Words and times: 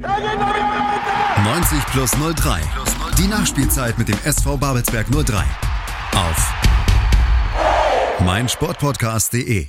90 0.00 1.86
plus 1.92 2.10
03. 2.12 2.60
Die 3.18 3.26
Nachspielzeit 3.26 3.98
mit 3.98 4.08
dem 4.08 4.18
SV 4.24 4.56
Babelsberg 4.56 5.06
03. 5.10 5.44
Auf 6.14 6.54
meinsportpodcast.de. 8.20 9.68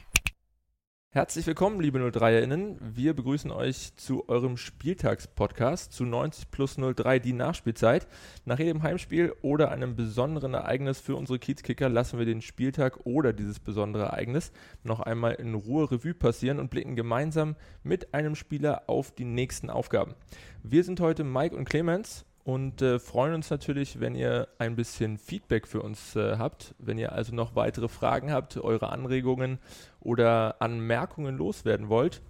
Herzlich 1.15 1.45
willkommen, 1.45 1.79
liebe 1.79 1.99
03erInnen. 1.99 2.77
Wir 2.79 3.13
begrüßen 3.13 3.51
euch 3.51 3.95
zu 3.97 4.27
eurem 4.29 4.57
Spieltagspodcast 4.57 5.93
zu 5.93 6.05
90 6.05 6.49
plus 6.49 6.77
03, 6.77 7.19
die 7.19 7.33
Nachspielzeit. 7.33 8.07
Nach 8.45 8.57
jedem 8.57 8.81
Heimspiel 8.81 9.31
oder 9.43 9.69
einem 9.69 9.95
besonderen 9.95 10.55
Ereignis 10.55 10.99
für 10.99 11.15
unsere 11.15 11.37
Kiezkicker 11.37 11.87
lassen 11.87 12.17
wir 12.17 12.25
den 12.25 12.41
Spieltag 12.41 13.05
oder 13.05 13.31
dieses 13.31 13.59
besondere 13.59 14.05
Ereignis 14.05 14.51
noch 14.83 15.01
einmal 15.01 15.33
in 15.35 15.53
Ruhe 15.53 15.91
Revue 15.91 16.15
passieren 16.15 16.57
und 16.57 16.71
blicken 16.71 16.95
gemeinsam 16.95 17.57
mit 17.83 18.15
einem 18.15 18.33
Spieler 18.33 18.85
auf 18.87 19.11
die 19.11 19.25
nächsten 19.25 19.69
Aufgaben. 19.69 20.15
Wir 20.63 20.83
sind 20.83 20.99
heute 20.99 21.23
Mike 21.23 21.55
und 21.55 21.69
Clemens 21.69 22.25
und 22.43 22.81
äh, 22.81 22.99
freuen 22.99 23.35
uns 23.35 23.49
natürlich, 23.49 24.01
wenn 24.01 24.15
ihr 24.15 24.49
ein 24.57 24.75
bisschen 24.75 25.17
Feedback 25.17 25.65
für 25.65 25.81
uns 25.81 26.15
äh, 26.17 26.37
habt. 26.37 26.75
Wenn 26.77 26.97
ihr 26.97 27.13
also 27.13 27.33
noch 27.33 27.55
weitere 27.55 27.87
Fragen 27.87 28.31
habt, 28.31 28.57
eure 28.57 28.89
Anregungen 28.89 29.59
oder 30.03 30.61
Anmerkungen 30.61 31.37
loswerden 31.37 31.89
wollt, 31.89 32.21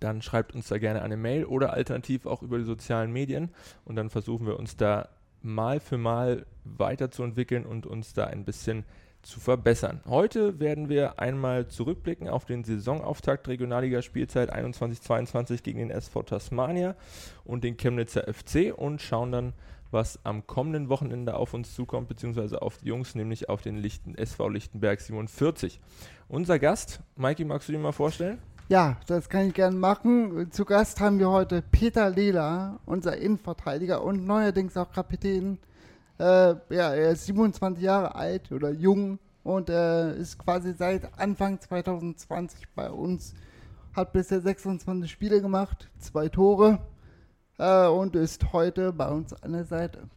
dann 0.00 0.22
schreibt 0.22 0.54
uns 0.54 0.68
da 0.68 0.78
gerne 0.78 1.02
eine 1.02 1.16
Mail 1.16 1.44
oder 1.44 1.72
alternativ 1.72 2.26
auch 2.26 2.42
über 2.42 2.58
die 2.58 2.64
sozialen 2.64 3.12
Medien 3.12 3.50
und 3.84 3.96
dann 3.96 4.10
versuchen 4.10 4.46
wir 4.46 4.58
uns 4.58 4.76
da 4.76 5.08
mal 5.42 5.80
für 5.80 5.98
mal 5.98 6.46
weiterzuentwickeln 6.64 7.64
und 7.64 7.86
uns 7.86 8.12
da 8.12 8.24
ein 8.24 8.44
bisschen 8.44 8.84
zu 9.22 9.40
verbessern. 9.40 10.00
Heute 10.06 10.60
werden 10.60 10.88
wir 10.88 11.18
einmal 11.18 11.66
zurückblicken 11.66 12.28
auf 12.28 12.44
den 12.44 12.64
Saisonauftakt 12.64 13.48
Regionalliga-Spielzeit 13.48 14.54
21-22 14.54 15.62
gegen 15.62 15.80
den 15.80 15.90
SV 15.90 16.22
Tasmania 16.22 16.94
und 17.44 17.64
den 17.64 17.76
Chemnitzer 17.76 18.32
FC 18.32 18.72
und 18.74 19.02
schauen 19.02 19.32
dann, 19.32 19.52
was 19.90 20.18
am 20.24 20.46
kommenden 20.46 20.88
Wochenende 20.88 21.34
auf 21.34 21.54
uns 21.54 21.74
zukommt, 21.74 22.08
beziehungsweise 22.08 22.62
auf 22.62 22.78
die 22.78 22.86
Jungs, 22.86 23.14
nämlich 23.14 23.48
auf 23.48 23.62
den 23.62 23.76
Lichten, 23.76 24.14
SV 24.14 24.48
Lichtenberg 24.48 25.00
47. 25.00 25.80
Unser 26.28 26.58
Gast, 26.58 27.00
Mikey, 27.16 27.44
magst 27.44 27.68
du 27.68 27.72
dir 27.72 27.78
mal 27.78 27.92
vorstellen? 27.92 28.38
Ja, 28.68 28.98
das 29.06 29.28
kann 29.28 29.48
ich 29.48 29.54
gerne 29.54 29.76
machen. 29.76 30.50
Zu 30.50 30.64
Gast 30.64 31.00
haben 31.00 31.18
wir 31.18 31.30
heute 31.30 31.62
Peter 31.62 32.10
Lehler, 32.10 32.80
unser 32.84 33.16
Innenverteidiger 33.16 34.02
und 34.02 34.26
neuerdings 34.26 34.76
auch 34.76 34.92
Kapitän 34.92 35.58
äh, 36.18 36.56
ja, 36.70 36.94
er 36.94 37.10
ist 37.12 37.26
27 37.26 37.82
Jahre 37.82 38.14
alt 38.14 38.50
oder 38.50 38.70
jung 38.70 39.18
und 39.44 39.70
äh, 39.70 40.16
ist 40.18 40.38
quasi 40.38 40.74
seit 40.74 41.18
Anfang 41.18 41.60
2020 41.60 42.68
bei 42.74 42.90
uns. 42.90 43.34
Hat 43.94 44.12
bisher 44.12 44.40
26 44.40 45.10
Spiele 45.10 45.40
gemacht, 45.40 45.88
zwei 45.98 46.28
Tore 46.28 46.80
äh, 47.58 47.86
und 47.86 48.16
ist 48.16 48.52
heute 48.52 48.92
bei 48.92 49.08
uns 49.08 49.32
an 49.34 49.52
der 49.52 49.64
Seite. 49.64 50.08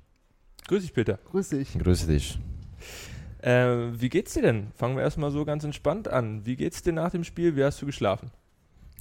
Grüß 0.68 0.82
dich, 0.82 0.94
Peter. 0.94 1.20
Grüß 1.32 1.50
dich. 1.50 1.78
Grüß 1.78 2.08
dich. 2.08 2.40
Äh, 3.40 4.00
wie 4.00 4.10
geht's 4.10 4.34
dir 4.34 4.44
denn? 4.44 4.72
Fangen 4.76 4.96
wir 4.96 5.04
erstmal 5.04 5.32
so 5.32 5.44
ganz 5.46 5.64
entspannt 5.64 6.08
an. 6.08 6.46
Wie 6.46 6.56
geht's 6.56 6.82
dir 6.84 6.94
nach 6.94 7.12
dem 7.12 7.24
Spiel? 7.24 7.56
Wie 7.56 7.64
hast 7.64 7.82
du 7.82 7.86
geschlafen? 7.86 8.32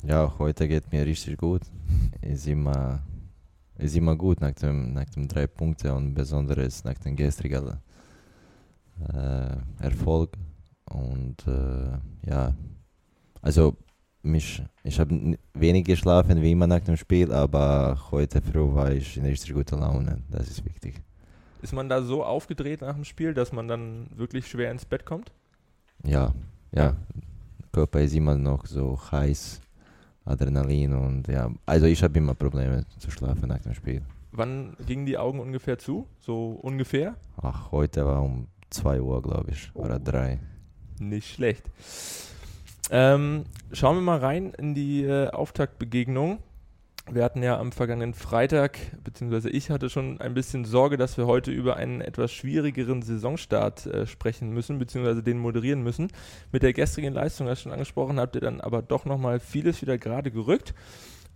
Ja, 0.03 0.35
heute 0.39 0.67
geht 0.67 0.91
mir 0.91 1.05
richtig 1.05 1.37
gut. 1.37 1.63
Ist 2.23 2.47
immer 2.47 3.03
ist 3.81 3.97
immer 3.97 4.15
gut 4.15 4.41
nach 4.41 4.53
dem, 4.53 4.93
nach 4.93 5.09
dem 5.09 5.27
drei 5.27 5.47
Punkte 5.47 5.95
und 5.95 6.15
besonders 6.15 6.85
nach 6.85 6.99
dem 6.99 7.17
gestrigen 7.17 7.79
äh, 9.13 9.57
Erfolg. 9.79 10.37
Und 10.85 11.47
äh, 11.47 11.99
ja, 12.29 12.55
also 13.41 13.77
mich, 14.23 14.63
ich 14.85 15.01
habe 15.01 15.37
wenig 15.55 15.85
geschlafen 15.85 16.43
wie 16.43 16.53
immer 16.53 16.67
nach 16.67 16.81
dem 16.81 16.97
Spiel, 16.97 17.33
aber 17.33 17.99
heute 18.11 18.43
früh 18.43 18.75
war 18.75 18.93
ich 18.93 19.17
in 19.17 19.25
richtig 19.25 19.55
guter 19.55 19.79
Laune. 19.79 20.23
Das 20.31 20.49
ist 20.49 20.65
wichtig. 20.65 21.01
Ist 21.63 21.73
man 21.73 21.89
da 21.89 22.03
so 22.03 22.25
aufgedreht 22.25 22.81
nach 22.81 22.95
dem 22.95 23.05
Spiel, 23.05 23.35
dass 23.35 23.53
man 23.53 23.69
dann 23.69 24.09
wirklich 24.17 24.47
schwer 24.47 24.71
ins 24.71 24.85
Bett 24.85 25.05
kommt? 25.05 25.33
Ja, 26.05 26.33
ja. 26.73 26.97
Der 27.59 27.69
Körper 27.73 28.01
ist 28.01 28.15
immer 28.15 28.37
noch 28.37 28.67
so 28.67 28.99
heiß 29.11 29.61
Adrenalin 30.25 30.95
und 30.95 31.29
ja, 31.29 31.51
also 31.67 31.87
ich 31.87 32.03
habe 32.03 32.19
immer 32.19 32.35
Probleme 32.35 32.85
zu 32.99 33.11
schlafen 33.11 33.49
nach 33.49 33.61
dem 33.61 33.75
Spiel. 33.75 34.03
Wann 34.33 34.77
gingen 34.87 35.07
die 35.07 35.19
Augen 35.19 35.41
ungefähr 35.41 35.79
zu? 35.79 36.07
So 36.21 36.53
ungefähr? 36.63 37.17
Ach, 37.43 37.73
heute 37.73 38.07
war 38.07 38.23
um 38.23 38.47
2 38.71 39.01
Uhr, 39.01 39.21
glaube 39.23 39.51
ich, 39.51 39.71
oder 39.75 39.99
3. 39.99 40.39
Nicht 41.01 41.35
schlecht. 41.35 41.65
Ähm, 42.91 43.45
schauen 43.73 43.97
wir 43.97 44.03
mal 44.03 44.19
rein 44.19 44.53
in 44.59 44.75
die 44.75 45.05
äh, 45.05 45.29
Auftaktbegegnung. 45.29 46.41
Wir 47.09 47.25
hatten 47.25 47.43
ja 47.43 47.59
am 47.59 47.73
vergangenen 47.73 48.15
Freitag, 48.15 48.79
beziehungsweise 49.03 49.49
ich 49.49 49.71
hatte 49.71 49.91
schon 49.91 50.21
ein 50.21 50.35
bisschen 50.35 50.65
Sorge, 50.65 50.97
dass 50.97 51.17
wir 51.17 51.27
heute 51.27 51.51
über 51.51 51.77
einen 51.77 52.01
etwas 52.01 52.33
schwierigeren 52.33 53.03
Saisonstart 53.03 53.87
äh, 53.87 54.07
sprechen 54.07 54.51
müssen, 54.51 54.79
beziehungsweise 54.79 55.23
den 55.23 55.39
moderieren 55.39 55.83
müssen. 55.83 56.09
Mit 56.53 56.63
der 56.63 56.73
gestrigen 56.73 57.15
Leistung, 57.15 57.47
das 57.47 57.63
schon 57.63 57.73
angesprochen 57.73 58.19
habt 58.19 58.35
ihr 58.35 58.41
dann 58.41 58.61
aber 58.61 58.83
doch 58.83 59.05
nochmal 59.05 59.39
vieles 59.41 59.83
wieder 59.83 59.97
gerade 59.97 60.31
gerückt. 60.31 60.75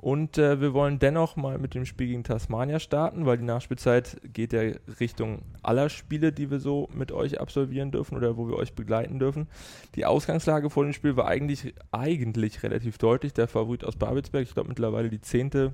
Und 0.04 0.36
äh, 0.36 0.60
wir 0.60 0.74
wollen 0.74 0.98
dennoch 0.98 1.34
mal 1.36 1.56
mit 1.56 1.74
dem 1.74 1.86
Spiel 1.86 2.08
gegen 2.08 2.24
Tasmania 2.24 2.78
starten, 2.78 3.24
weil 3.24 3.38
die 3.38 3.44
Nachspielzeit 3.44 4.20
geht 4.34 4.52
ja 4.52 4.60
Richtung 5.00 5.40
aller 5.62 5.88
Spiele, 5.88 6.30
die 6.30 6.50
wir 6.50 6.60
so 6.60 6.90
mit 6.92 7.10
euch 7.10 7.40
absolvieren 7.40 7.90
dürfen 7.90 8.14
oder 8.14 8.36
wo 8.36 8.46
wir 8.46 8.56
euch 8.56 8.74
begleiten 8.74 9.18
dürfen. 9.18 9.48
Die 9.94 10.04
Ausgangslage 10.04 10.68
vor 10.68 10.84
dem 10.84 10.92
Spiel 10.92 11.16
war 11.16 11.26
eigentlich, 11.26 11.74
eigentlich 11.90 12.62
relativ 12.62 12.98
deutlich. 12.98 13.32
Der 13.32 13.48
Favorit 13.48 13.82
aus 13.82 13.96
Babelsberg, 13.96 14.42
ich 14.42 14.52
glaube 14.52 14.68
mittlerweile 14.68 15.08
die 15.08 15.22
zehnte 15.22 15.72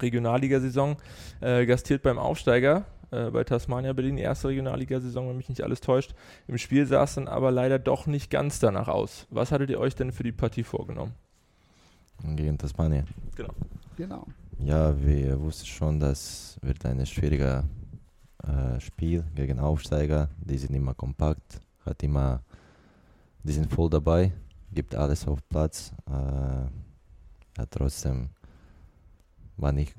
Regionalligasaison, 0.00 0.96
äh, 1.42 1.66
gastiert 1.66 2.00
beim 2.00 2.18
Aufsteiger 2.18 2.86
äh, 3.10 3.28
bei 3.28 3.44
Tasmania 3.44 3.92
Berlin, 3.92 4.16
die 4.16 4.22
erste 4.22 4.48
Regionalligasaison, 4.48 5.28
wenn 5.28 5.36
mich 5.36 5.50
nicht 5.50 5.62
alles 5.62 5.82
täuscht. 5.82 6.14
Im 6.48 6.56
Spiel 6.56 6.86
sah 6.86 7.04
es 7.04 7.16
dann 7.16 7.28
aber 7.28 7.50
leider 7.50 7.78
doch 7.78 8.06
nicht 8.06 8.30
ganz 8.30 8.58
danach 8.58 8.88
aus. 8.88 9.26
Was 9.28 9.52
hattet 9.52 9.68
ihr 9.68 9.80
euch 9.80 9.96
denn 9.96 10.12
für 10.12 10.22
die 10.22 10.32
Partie 10.32 10.64
vorgenommen? 10.64 11.12
Gegen 12.22 12.58
Tasmania. 12.58 13.04
Genau. 13.34 13.54
Genau. 13.96 14.26
Ja, 14.58 14.94
wir 15.02 15.40
wussten 15.40 15.66
schon, 15.66 16.00
das 16.00 16.58
wird 16.62 16.84
ein 16.84 17.04
schwieriger 17.06 17.64
äh, 18.42 18.80
Spiel 18.80 19.24
gegen 19.34 19.58
Aufsteiger. 19.58 20.28
Die 20.38 20.58
sind 20.58 20.74
immer 20.74 20.94
kompakt, 20.94 21.60
hat 21.84 22.02
immer, 22.02 22.42
die 23.42 23.52
sind 23.52 23.72
voll 23.72 23.90
dabei, 23.90 24.32
gibt 24.72 24.94
alles 24.94 25.26
auf 25.26 25.46
Platz. 25.48 25.92
Äh, 26.06 27.60
hat 27.60 27.70
trotzdem 27.70 28.30
war 29.56 29.72
nicht, 29.72 29.94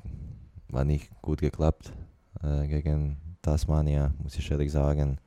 war 0.69 0.83
nicht 0.83 1.09
gut 1.21 1.41
geklappt 1.41 1.91
äh, 2.43 2.67
gegen 2.67 3.17
Tasmania, 3.41 4.13
muss 4.21 4.37
ich 4.37 4.49
ehrlich 4.49 4.71
sagen. 4.71 5.17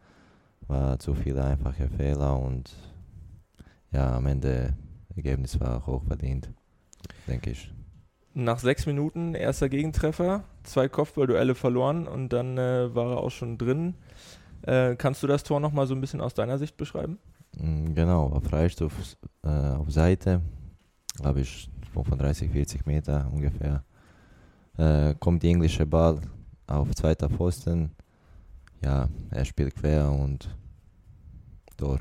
War 0.67 0.99
zu 0.99 1.15
viele 1.15 1.45
einfache 1.45 1.89
Fehler 1.89 2.39
und 2.39 2.75
ja, 3.93 4.17
am 4.17 4.27
Ende 4.27 4.75
Ergebnis 5.15 5.61
war 5.61 5.87
hoch 5.87 6.03
verdient 6.05 6.49
denke 7.27 7.51
ich. 7.51 7.73
Nach 8.35 8.59
sechs 8.59 8.87
Minuten 8.87 9.35
erster 9.35 9.69
Gegentreffer, 9.69 10.43
zwei 10.65 10.89
Kopfballduelle 10.89 11.55
verloren 11.55 12.09
und 12.09 12.31
dann 12.31 12.59
äh, 12.59 12.93
war 12.95 13.13
er 13.13 13.19
auch 13.19 13.31
schon 13.31 13.59
drin. 13.59 13.95
Äh, 14.63 14.97
kannst 14.97 15.23
du 15.23 15.27
das 15.27 15.45
Tor 15.45 15.61
nochmal 15.61 15.87
so 15.87 15.95
ein 15.95 16.01
bisschen 16.01 16.21
aus 16.21 16.35
deiner 16.35 16.59
Sicht 16.59 16.77
beschreiben? 16.77 17.19
Mm, 17.57 17.95
genau, 17.95 18.27
auf 18.27 18.45
Freistoß 18.45 19.19
äh, 19.45 19.49
auf 19.49 19.91
Seite, 19.93 20.41
glaube 21.17 21.43
ich 21.43 21.71
35, 21.93 22.51
40 22.51 22.87
Meter 22.87 23.31
ungefähr. 23.33 23.85
Äh, 24.79 25.15
kommt 25.21 25.45
der 25.45 25.51
englische 25.51 25.87
Ball 25.87 26.21
auf 26.67 26.93
zweiter 26.97 27.31
Pfosten. 27.31 27.93
Ja, 28.83 29.09
er 29.31 29.45
spielt 29.45 29.77
quer 29.77 30.11
und 30.11 30.49
Tor. 31.77 32.01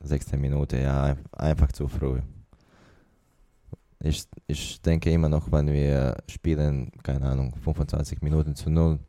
Sechste 0.00 0.38
Minute, 0.38 0.78
ja, 0.78 1.16
einfach 1.32 1.70
zu 1.72 1.86
früh 1.86 2.20
ich, 4.00 4.26
ich 4.46 4.80
denke 4.80 5.10
immer 5.10 5.28
noch, 5.28 5.50
wenn 5.50 5.66
wir 5.68 6.16
spielen, 6.28 6.92
keine 7.02 7.26
Ahnung, 7.26 7.54
25 7.56 8.22
Minuten 8.22 8.54
zu 8.54 8.70
null, 8.70 9.00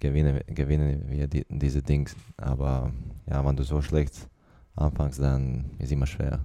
gewinnen, 0.00 0.40
gewinnen 0.46 1.04
wir 1.08 1.26
die, 1.28 1.46
diese 1.48 1.82
Dings. 1.82 2.14
Aber 2.36 2.92
ja, 3.26 3.44
wenn 3.44 3.56
du 3.56 3.62
so 3.62 3.80
schlecht 3.80 4.28
anfängst, 4.76 5.20
dann 5.20 5.70
ist 5.78 5.92
immer 5.92 6.06
schwer. 6.06 6.40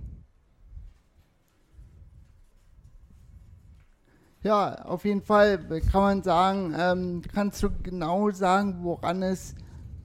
Ja, 4.42 4.86
auf 4.86 5.04
jeden 5.04 5.22
Fall 5.22 5.57
kann 5.92 6.02
man 6.02 6.24
sagen, 6.24 6.74
ähm, 6.78 7.22
kannst 7.34 7.62
du 7.62 7.69
genau 7.84 8.31
sagen, 8.31 8.78
woran 8.84 9.22
es 9.22 9.54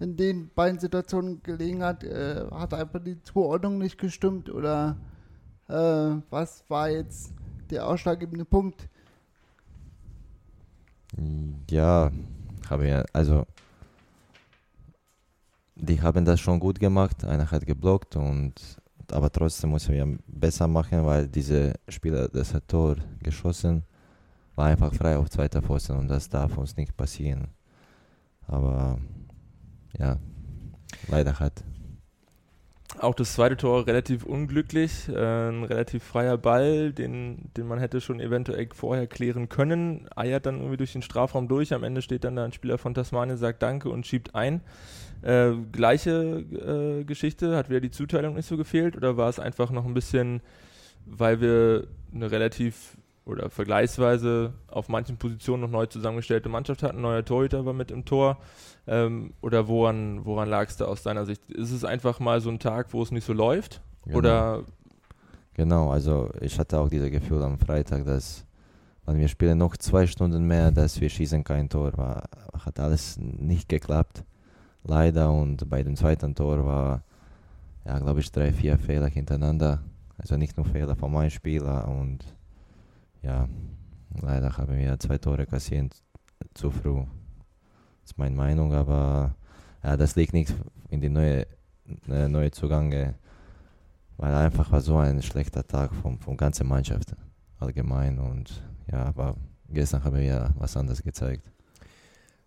in 0.01 0.17
den 0.17 0.51
beiden 0.53 0.81
Situationen 0.81 1.41
gelegen 1.45 1.85
hat? 1.85 2.03
Äh, 2.03 2.45
hat 2.51 2.75
einfach 2.75 2.99
die 2.99 3.23
Zuordnung 3.23 3.79
nicht 3.79 3.97
gestimmt 3.97 4.51
oder 4.51 4.97
äh, 5.69 6.17
was 6.31 6.65
war 6.69 6.91
jetzt 6.91 7.33
der 7.75 7.87
ausschlaggebende 7.87 8.45
Punkt? 8.45 8.89
Ja, 11.71 12.11
habe 12.69 12.89
ja, 12.89 13.05
also 13.13 13.47
die 15.77 16.01
haben 16.01 16.25
das 16.25 16.41
schon 16.41 16.61
gut 16.61 16.81
gemacht. 16.81 17.25
Einer 17.25 17.51
hat 17.51 17.67
geblockt 17.67 18.17
und 18.17 18.55
aber 19.13 19.31
trotzdem 19.31 19.71
müssen 19.71 19.95
wir 19.95 20.19
besser 20.27 20.67
machen, 20.67 21.05
weil 21.05 21.29
diese 21.29 21.75
Spieler 21.89 22.29
das 22.29 22.55
hat 22.55 22.67
Tor 22.69 22.97
geschossen 23.23 23.85
war 24.55 24.67
einfach 24.67 24.93
frei 24.93 25.17
auf 25.17 25.31
zweiter 25.31 25.63
Pfosten 25.63 25.97
und 25.97 26.09
das 26.09 26.29
darf 26.29 26.57
uns 26.57 26.77
nicht 26.77 26.97
passieren. 26.97 27.49
Aber 28.47 28.99
ja, 29.99 30.19
leider 31.09 31.39
hat. 31.39 31.65
Auch 32.99 33.15
das 33.15 33.35
zweite 33.35 33.57
Tor 33.57 33.87
relativ 33.87 34.25
unglücklich, 34.25 35.09
äh, 35.09 35.49
ein 35.49 35.65
relativ 35.65 36.05
freier 36.05 36.39
Ball, 36.39 36.93
den, 36.93 37.51
den 37.57 37.67
man 37.67 37.81
hätte 37.81 38.01
schon 38.01 38.21
eventuell 38.21 38.69
vorher 38.73 39.09
klären 39.09 39.49
können, 39.49 40.07
eiert 40.15 40.47
dann 40.47 40.59
irgendwie 40.59 40.77
durch 40.77 40.93
den 40.93 41.03
Strafraum 41.03 41.49
durch, 41.49 41.75
am 41.75 41.83
Ende 41.83 42.03
steht 42.03 42.23
dann 42.23 42.37
da 42.37 42.45
ein 42.45 42.53
Spieler 42.53 42.79
von 42.79 42.95
Tasmanien, 42.95 43.37
sagt 43.37 43.63
Danke 43.63 43.89
und 43.89 44.07
schiebt 44.07 44.35
ein. 44.35 44.61
Äh, 45.23 45.53
gleiche 45.73 46.45
äh, 47.01 47.05
Geschichte, 47.05 47.57
hat 47.57 47.69
wieder 47.69 47.81
die 47.81 47.91
Zuteilung 47.91 48.35
nicht 48.35 48.47
so 48.47 48.57
gefehlt? 48.57 48.97
Oder 48.97 49.17
war 49.17 49.29
es 49.29 49.41
einfach 49.41 49.71
noch 49.71 49.87
ein 49.87 49.95
bisschen, 49.95 50.41
weil 51.07 51.41
wir 51.41 51.89
eine 52.15 52.31
relativ 52.31 52.97
oder 53.27 53.51
vergleichsweise 53.51 54.53
auf 54.69 54.89
manchen 54.89 55.17
Positionen 55.17 55.63
noch 55.63 55.71
neu 55.71 55.87
zusammengestellte 55.87 56.49
Mannschaft 56.49 56.83
hatten, 56.83 57.01
neuer 57.01 57.25
Torhüter 57.25 57.65
war 57.65 57.73
mit 57.73 57.91
im 57.91 58.05
Tor 58.05 58.39
ähm, 58.87 59.33
oder 59.41 59.67
woran, 59.69 60.25
woran 60.25 60.49
lag 60.49 60.69
es 60.69 60.77
da 60.77 60.85
aus 60.85 61.03
deiner 61.03 61.25
Sicht? 61.25 61.51
Ist 61.51 61.73
es 61.73 61.85
einfach 61.85 62.21
mal 62.21 62.41
so 62.41 62.51
ein 62.51 62.59
Tag, 62.59 62.93
wo 62.93 63.03
es 63.03 63.11
nicht 63.11 63.25
so 63.25 63.33
läuft 63.33 63.81
Genau. 64.05 64.19
oder 64.19 64.65
Genau, 65.55 65.91
also 65.91 66.31
ich 66.41 66.59
hatte 66.59 66.81
auch 66.81 66.89
dieses 66.89 67.11
Gefühl 67.13 67.41
am 67.43 67.59
Freitag, 67.59 68.05
dass 68.05 68.45
wenn 69.07 69.19
wir 69.19 69.29
spielen 69.29 69.59
noch 69.59 69.77
zwei 69.77 70.07
Stunden 70.07 70.45
mehr, 70.47 70.73
dass 70.73 71.01
wir 71.01 71.09
schießen 71.09 71.45
kein 71.45 71.69
Tor. 71.69 71.97
War, 71.97 72.25
hat 72.65 72.81
alles 72.81 73.19
nicht 73.19 73.69
geklappt, 73.69 74.25
leider. 74.83 75.31
Und 75.31 75.69
bei 75.69 75.83
dem 75.83 75.95
zweiten 75.95 76.35
Tor 76.35 76.65
war, 76.67 77.03
ja, 77.85 77.99
glaube 77.99 78.21
ich, 78.21 78.33
drei, 78.33 78.53
vier 78.53 78.79
Fehler 78.79 79.09
hintereinander. 79.09 79.83
Also 80.17 80.37
nicht 80.37 80.57
nur 80.57 80.67
Fehler 80.67 80.97
von 80.97 81.13
meinem 81.13 81.31
Spieler. 81.31 81.87
Und 81.87 82.25
ja, 83.25 83.49
leider 84.21 84.57
haben 84.57 84.77
wir 84.77 84.99
zwei 84.99 85.19
Tore 85.19 85.47
kassiert 85.47 85.95
zu 86.55 86.71
früh. 86.71 87.01
Das 88.03 88.13
ist 88.13 88.19
meine 88.19 88.37
Meinung, 88.37 88.73
aber 88.73 89.35
ja, 89.83 89.97
das 89.97 90.17
liegt 90.17 90.33
nicht 90.35 90.55
in 90.91 91.01
die 91.01 91.09
neue, 91.09 91.47
äh, 92.09 92.29
neue 92.29 92.51
Zugange 92.51 93.15
weil 94.17 94.35
einfach 94.35 94.71
war 94.71 94.81
so 94.81 94.97
ein 94.99 95.23
schlechter 95.23 95.67
Tag 95.67 95.95
von, 95.95 96.19
von 96.19 96.37
ganzer 96.37 96.65
Mannschaft 96.65 97.15
allgemein 97.59 98.19
und 98.19 98.63
ja, 98.91 99.05
aber 99.05 99.37
gestern 99.69 100.05
haben 100.05 100.17
wir 100.17 100.55
was 100.59 100.77
anderes 100.77 101.03
gezeigt. 101.03 101.51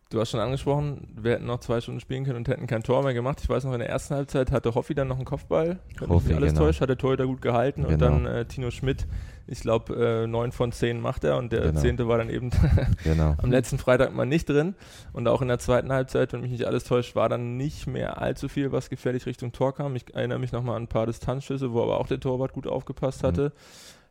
Du 0.10 0.22
hast 0.22 0.30
schon 0.30 0.40
angesprochen, 0.40 1.06
wir 1.22 1.34
hätten 1.34 1.46
noch 1.48 1.60
zwei 1.60 1.82
Stunden 1.82 2.00
spielen 2.00 2.24
können 2.24 2.38
und 2.38 2.48
hätten 2.48 2.66
kein 2.66 2.82
Tor 2.82 3.04
mehr 3.04 3.14
gemacht. 3.14 3.40
Ich 3.44 3.50
weiß 3.50 3.66
noch, 3.66 3.74
in 3.74 3.80
der 3.80 3.90
ersten 3.90 4.16
Halbzeit 4.16 4.54
hatte 4.54 4.74
Hoffi 4.74 4.96
dann 4.96 5.10
noch 5.10 5.18
einen 5.18 5.26
Kopfball. 5.26 5.80
Wenn 6.00 6.00
mich 6.00 6.10
Hoffi, 6.10 6.28
nicht 6.30 6.38
alles 6.38 6.54
genau. 6.54 6.66
täuscht, 6.66 6.80
hat 6.80 6.88
der 6.88 6.98
Torhüter 6.98 7.26
gut 7.26 7.42
gehalten 7.42 7.82
und 7.84 7.90
Genau. 7.90 8.06
dann 8.06 8.26
äh, 8.26 8.46
Tino 8.46 8.72
Schmidt, 8.72 9.06
ich 9.48 9.60
glaube, 9.60 9.94
äh, 10.24 10.28
neun 10.28 10.54
von 10.54 10.72
zehn 10.72 11.02
macht 11.02 11.26
er 11.26 11.36
und 11.38 11.52
der 11.52 11.60
Genau. 11.62 11.80
zehnte 11.82 12.08
war 12.08 12.18
dann 12.20 12.30
eben 12.30 12.52
Genau. 13.04 13.36
am 13.38 13.52
letzten 13.52 13.80
Freitag 13.80 14.14
mal 14.16 14.26
nicht 14.26 14.48
drin. 14.48 14.76
Und 15.12 15.28
auch 15.28 15.42
in 15.42 15.50
der 15.50 15.60
zweiten 15.60 15.92
Halbzeit, 15.92 16.32
wenn 16.32 16.40
mich 16.40 16.52
nicht 16.52 16.64
alles 16.66 16.86
täuscht, 16.86 17.16
war 17.18 17.28
dann 17.28 17.58
nicht 17.58 17.86
mehr 17.86 18.22
allzu 18.22 18.48
viel, 18.48 18.72
was 18.72 18.90
gefährlich 18.90 19.26
Richtung 19.26 19.52
Tor 19.52 19.76
kam. 19.76 19.94
Ich 19.98 20.16
erinnere 20.16 20.40
mich 20.40 20.54
nochmal 20.54 20.78
an 20.78 20.84
ein 20.84 20.88
paar 20.88 21.06
Distanzschüsse, 21.06 21.74
wo 21.74 21.84
aber 21.84 22.00
auch 22.00 22.08
der 22.08 22.22
Torwart 22.22 22.54
gut 22.54 22.66
aufgepasst 22.66 23.24
Mhm. 23.24 23.52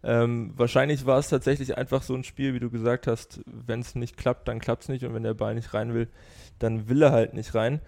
Ähm, 0.09 0.53
wahrscheinlich 0.55 1.05
war 1.05 1.19
es 1.19 1.31
tatsächlich 1.31 1.77
einfach 1.77 2.01
so 2.01 2.15
ein 2.15 2.23
Spiel, 2.23 2.55
wie 2.55 2.61
du 2.61 2.71
gesagt 2.71 3.09
hast, 3.09 3.41
wenn 3.45 3.81
es 3.81 3.97
nicht 3.97 4.17
klappt, 4.17 4.47
dann 4.47 4.61
klappt 4.61 4.85
es 4.85 4.89
nicht 4.89 5.05
und 5.05 5.13
wenn 5.15 5.25
der 5.25 5.35
Ball 5.35 5.57
nicht 5.57 5.75
rein 5.75 5.95
will, 5.95 6.07
dann 6.61 6.89
will 6.89 7.03
er 7.03 7.11
halt 7.11 7.35
nicht 7.35 7.57
rein. 7.57 7.81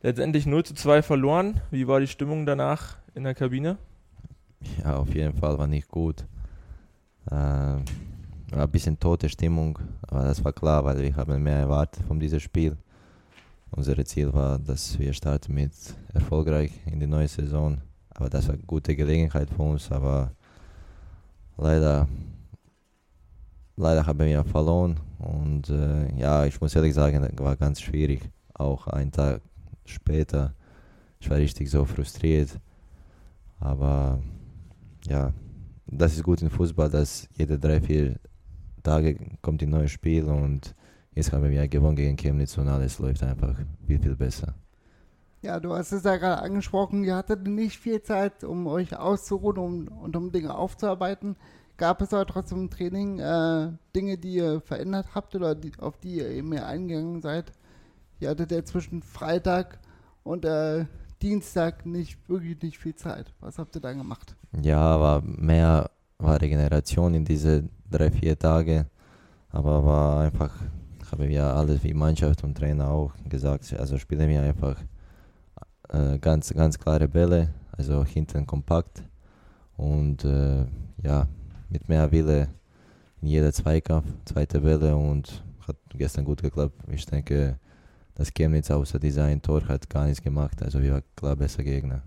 Letztendlich 0.00 0.46
0 0.46 0.64
zu 0.64 0.72
2 0.72 1.02
verloren. 1.02 1.60
Wie 1.70 1.86
war 1.86 2.00
die 2.00 2.06
Stimmung 2.06 2.46
danach 2.46 2.96
in 3.14 3.24
der 3.24 3.34
Kabine? 3.34 3.76
Ja, 4.82 4.96
auf 4.96 5.14
jeden 5.14 5.34
Fall 5.34 5.58
war 5.58 5.66
nicht 5.66 5.88
gut. 5.88 6.24
Ähm, 7.30 7.84
war 8.50 8.62
ein 8.62 8.70
bisschen 8.70 8.98
tote 8.98 9.28
Stimmung, 9.28 9.78
aber 10.00 10.24
das 10.24 10.42
war 10.42 10.52
klar, 10.54 10.82
weil 10.86 11.02
wir 11.02 11.14
haben 11.14 11.42
mehr 11.42 11.58
erwartet 11.58 12.02
von 12.06 12.18
diesem 12.18 12.40
Spiel. 12.40 12.74
Unser 13.70 14.02
Ziel 14.06 14.32
war, 14.32 14.58
dass 14.58 14.98
wir 14.98 15.12
starten 15.12 15.52
mit 15.52 15.72
erfolgreich 16.14 16.72
in 16.86 17.00
die 17.00 17.06
neue 17.06 17.28
Saison. 17.28 17.82
Aber 18.08 18.30
das 18.30 18.46
war 18.46 18.54
eine 18.54 18.62
gute 18.62 18.96
Gelegenheit 18.96 19.50
für 19.50 19.62
uns, 19.62 19.92
aber 19.92 20.30
leider, 21.56 22.08
leider 23.76 24.06
haben 24.06 24.18
wir 24.18 24.44
verloren. 24.44 25.00
Und 25.18 25.70
äh, 25.70 26.14
ja, 26.18 26.44
ich 26.44 26.60
muss 26.60 26.74
ehrlich 26.74 26.94
sagen, 26.94 27.22
das 27.22 27.44
war 27.44 27.56
ganz 27.56 27.80
schwierig. 27.80 28.20
Auch 28.54 28.86
einen 28.88 29.12
Tag 29.12 29.40
später. 29.84 30.54
Ich 31.18 31.30
war 31.30 31.38
richtig 31.38 31.70
so 31.70 31.84
frustriert. 31.84 32.60
Aber 33.58 34.20
ja, 35.08 35.32
das 35.86 36.14
ist 36.14 36.22
gut 36.22 36.42
im 36.42 36.50
Fußball, 36.50 36.90
dass 36.90 37.28
jede 37.36 37.58
drei, 37.58 37.80
vier 37.80 38.18
Tage 38.82 39.16
kommt 39.40 39.62
ein 39.62 39.70
neues 39.70 39.90
Spiel 39.90 40.24
und 40.24 40.74
jetzt 41.14 41.32
haben 41.32 41.50
wir 41.50 41.68
gewonnen 41.68 41.96
gegen 41.96 42.16
Chemnitz 42.16 42.58
und 42.58 42.68
alles 42.68 42.98
läuft 42.98 43.22
einfach 43.22 43.56
viel, 43.86 43.98
viel 43.98 44.16
besser. 44.16 44.54
Ja, 45.44 45.60
du 45.60 45.74
hast 45.74 45.92
es 45.92 46.04
ja 46.04 46.16
gerade 46.16 46.40
angesprochen, 46.40 47.04
ihr 47.04 47.16
hattet 47.16 47.46
nicht 47.46 47.78
viel 47.78 48.00
Zeit, 48.00 48.44
um 48.44 48.66
euch 48.66 48.96
auszuruhen 48.96 49.58
um, 49.58 49.88
und 49.88 50.16
um 50.16 50.32
Dinge 50.32 50.56
aufzuarbeiten. 50.56 51.36
Gab 51.76 52.00
es 52.00 52.14
aber 52.14 52.24
trotzdem 52.24 52.60
im 52.60 52.70
Training 52.70 53.18
äh, 53.18 53.68
Dinge, 53.94 54.16
die 54.16 54.36
ihr 54.36 54.62
verändert 54.62 55.08
habt 55.14 55.34
oder 55.34 55.54
die, 55.54 55.72
auf 55.78 55.98
die 55.98 56.14
ihr 56.14 56.30
eben 56.30 56.48
mehr 56.48 56.66
eingegangen 56.66 57.20
seid? 57.20 57.52
Ihr 58.20 58.30
hattet 58.30 58.52
ja 58.52 58.64
zwischen 58.64 59.02
Freitag 59.02 59.80
und 60.22 60.46
äh, 60.46 60.86
Dienstag 61.20 61.84
nicht 61.84 62.26
wirklich 62.26 62.62
nicht 62.62 62.78
viel 62.78 62.94
Zeit. 62.94 63.34
Was 63.40 63.58
habt 63.58 63.76
ihr 63.76 63.82
dann 63.82 63.98
gemacht? 63.98 64.34
Ja, 64.62 64.80
aber 64.80 65.20
mehr 65.26 65.90
war 66.16 66.40
Regeneration 66.40 67.12
in 67.12 67.26
diese 67.26 67.68
drei, 67.90 68.10
vier 68.10 68.38
Tage, 68.38 68.86
aber 69.50 69.84
war 69.84 70.20
einfach, 70.22 70.54
haben 71.12 71.28
wir 71.28 71.44
alles 71.44 71.84
wie 71.84 71.92
Mannschaft 71.92 72.42
und 72.44 72.56
Trainer 72.56 72.88
auch 72.88 73.12
gesagt, 73.28 73.70
also 73.78 73.98
spielen 73.98 74.30
wir 74.30 74.40
einfach 74.40 74.76
äh, 75.90 76.18
ganz, 76.18 76.52
ganz 76.54 76.78
klare 76.78 77.08
Bälle, 77.08 77.50
also 77.76 78.04
hinten 78.04 78.46
kompakt 78.46 79.02
und 79.76 80.24
äh, 80.24 80.64
ja, 81.02 81.26
mit 81.68 81.88
mehr 81.88 82.10
Wille 82.12 82.48
in 83.20 83.28
jeder 83.28 83.52
Zweikampf, 83.52 84.06
zweite 84.24 84.60
Bälle 84.60 84.96
und 84.96 85.42
hat 85.66 85.76
gestern 85.94 86.24
gut 86.24 86.42
geklappt. 86.42 86.74
Ich 86.90 87.06
denke, 87.06 87.58
das 88.14 88.32
Chemnitz 88.32 88.70
außer 88.70 88.98
Design 88.98 89.42
Tor 89.42 89.66
hat 89.66 89.88
gar 89.90 90.06
nichts 90.06 90.22
gemacht, 90.22 90.62
also 90.62 90.82
wir 90.82 90.92
waren 90.92 91.02
klar 91.16 91.36
besser 91.36 91.64
Gegner. 91.64 92.02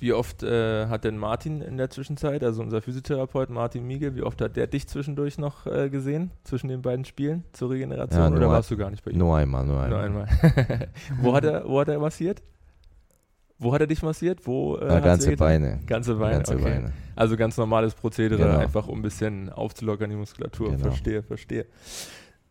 Wie 0.00 0.12
oft 0.12 0.42
äh, 0.42 0.86
hat 0.88 1.04
denn 1.04 1.16
Martin 1.16 1.62
in 1.62 1.76
der 1.76 1.88
Zwischenzeit, 1.88 2.42
also 2.42 2.62
unser 2.62 2.82
Physiotherapeut 2.82 3.48
Martin 3.48 3.86
Miegel, 3.86 4.16
wie 4.16 4.22
oft 4.22 4.40
hat 4.40 4.56
der 4.56 4.66
dich 4.66 4.88
zwischendurch 4.88 5.38
noch 5.38 5.66
äh, 5.66 5.88
gesehen, 5.88 6.30
zwischen 6.42 6.68
den 6.68 6.82
beiden 6.82 7.04
Spielen 7.04 7.44
zur 7.52 7.70
Regeneration? 7.70 8.32
Ja, 8.32 8.36
oder 8.36 8.48
warst 8.48 8.70
du 8.70 8.76
gar 8.76 8.90
nicht 8.90 9.04
bei 9.04 9.12
ihm? 9.12 9.18
Nur 9.18 9.36
einmal, 9.36 9.64
nur 9.64 9.80
einmal. 9.80 10.10
Nur 10.10 10.26
einmal. 10.26 10.88
wo, 11.22 11.34
hat 11.34 11.44
er, 11.44 11.66
wo 11.68 11.80
hat 11.80 11.88
er 11.88 12.00
massiert? 12.00 12.42
Wo 13.64 13.72
hat 13.72 13.80
er 13.80 13.86
dich 13.86 14.02
massiert? 14.02 14.46
Wo, 14.46 14.76
äh, 14.76 14.86
Ja, 14.86 14.94
hat's 14.96 15.04
ganze? 15.04 15.36
Beine. 15.36 15.80
Ganze 15.86 16.14
Beine, 16.16 16.36
Ganze 16.36 16.54
okay. 16.54 16.64
Beine. 16.64 16.92
Also 17.16 17.36
ganz 17.36 17.56
normales 17.56 17.94
Prozedere, 17.94 18.42
Genau. 18.42 18.58
einfach 18.58 18.88
um 18.88 18.98
ein 18.98 19.02
bisschen 19.02 19.48
aufzulockern 19.50 20.10
die 20.10 20.16
Muskulatur. 20.16 20.70
Genau. 20.70 20.82
Verstehe, 20.82 21.22
verstehe. 21.22 21.66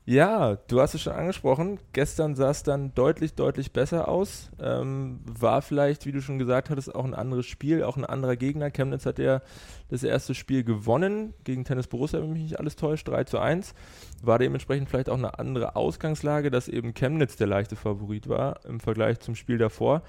Ja, 0.05 0.55
du 0.67 0.81
hast 0.81 0.95
es 0.95 1.01
schon 1.01 1.13
angesprochen. 1.13 1.79
Gestern 1.93 2.35
sah 2.35 2.49
es 2.49 2.63
dann 2.63 2.93
deutlich, 2.93 3.35
deutlich 3.35 3.71
besser 3.71 4.09
aus. 4.09 4.51
Ähm, 4.61 5.21
war 5.23 5.61
vielleicht, 5.61 6.05
wie 6.05 6.11
du 6.11 6.21
schon 6.21 6.39
gesagt 6.39 6.69
hattest, 6.69 6.93
auch 6.93 7.05
ein 7.05 7.13
anderes 7.13 7.45
Spiel, 7.45 7.83
auch 7.83 7.95
ein 7.95 8.03
anderer 8.03 8.35
Gegner. 8.35 8.69
Chemnitz 8.69 9.05
hat 9.05 9.17
ja 9.17 9.41
das 9.89 10.03
erste 10.03 10.35
Spiel 10.35 10.65
gewonnen 10.65 11.33
gegen 11.45 11.63
Tennis 11.63 11.87
Borussia, 11.87 12.19
wenn 12.21 12.33
mich 12.33 12.41
nicht 12.43 12.59
alles 12.59 12.75
täuscht, 12.75 13.07
3 13.07 13.23
zu 13.23 13.39
1. 13.39 13.73
War 14.21 14.39
dementsprechend 14.39 14.89
vielleicht 14.89 15.09
auch 15.09 15.17
eine 15.17 15.39
andere 15.39 15.77
Ausgangslage, 15.77 16.51
dass 16.51 16.67
eben 16.67 16.93
Chemnitz 16.93 17.37
der 17.37 17.47
leichte 17.47 17.77
Favorit 17.77 18.27
war 18.27 18.59
im 18.65 18.81
Vergleich 18.81 19.21
zum 19.21 19.35
Spiel 19.35 19.57
davor. 19.57 20.01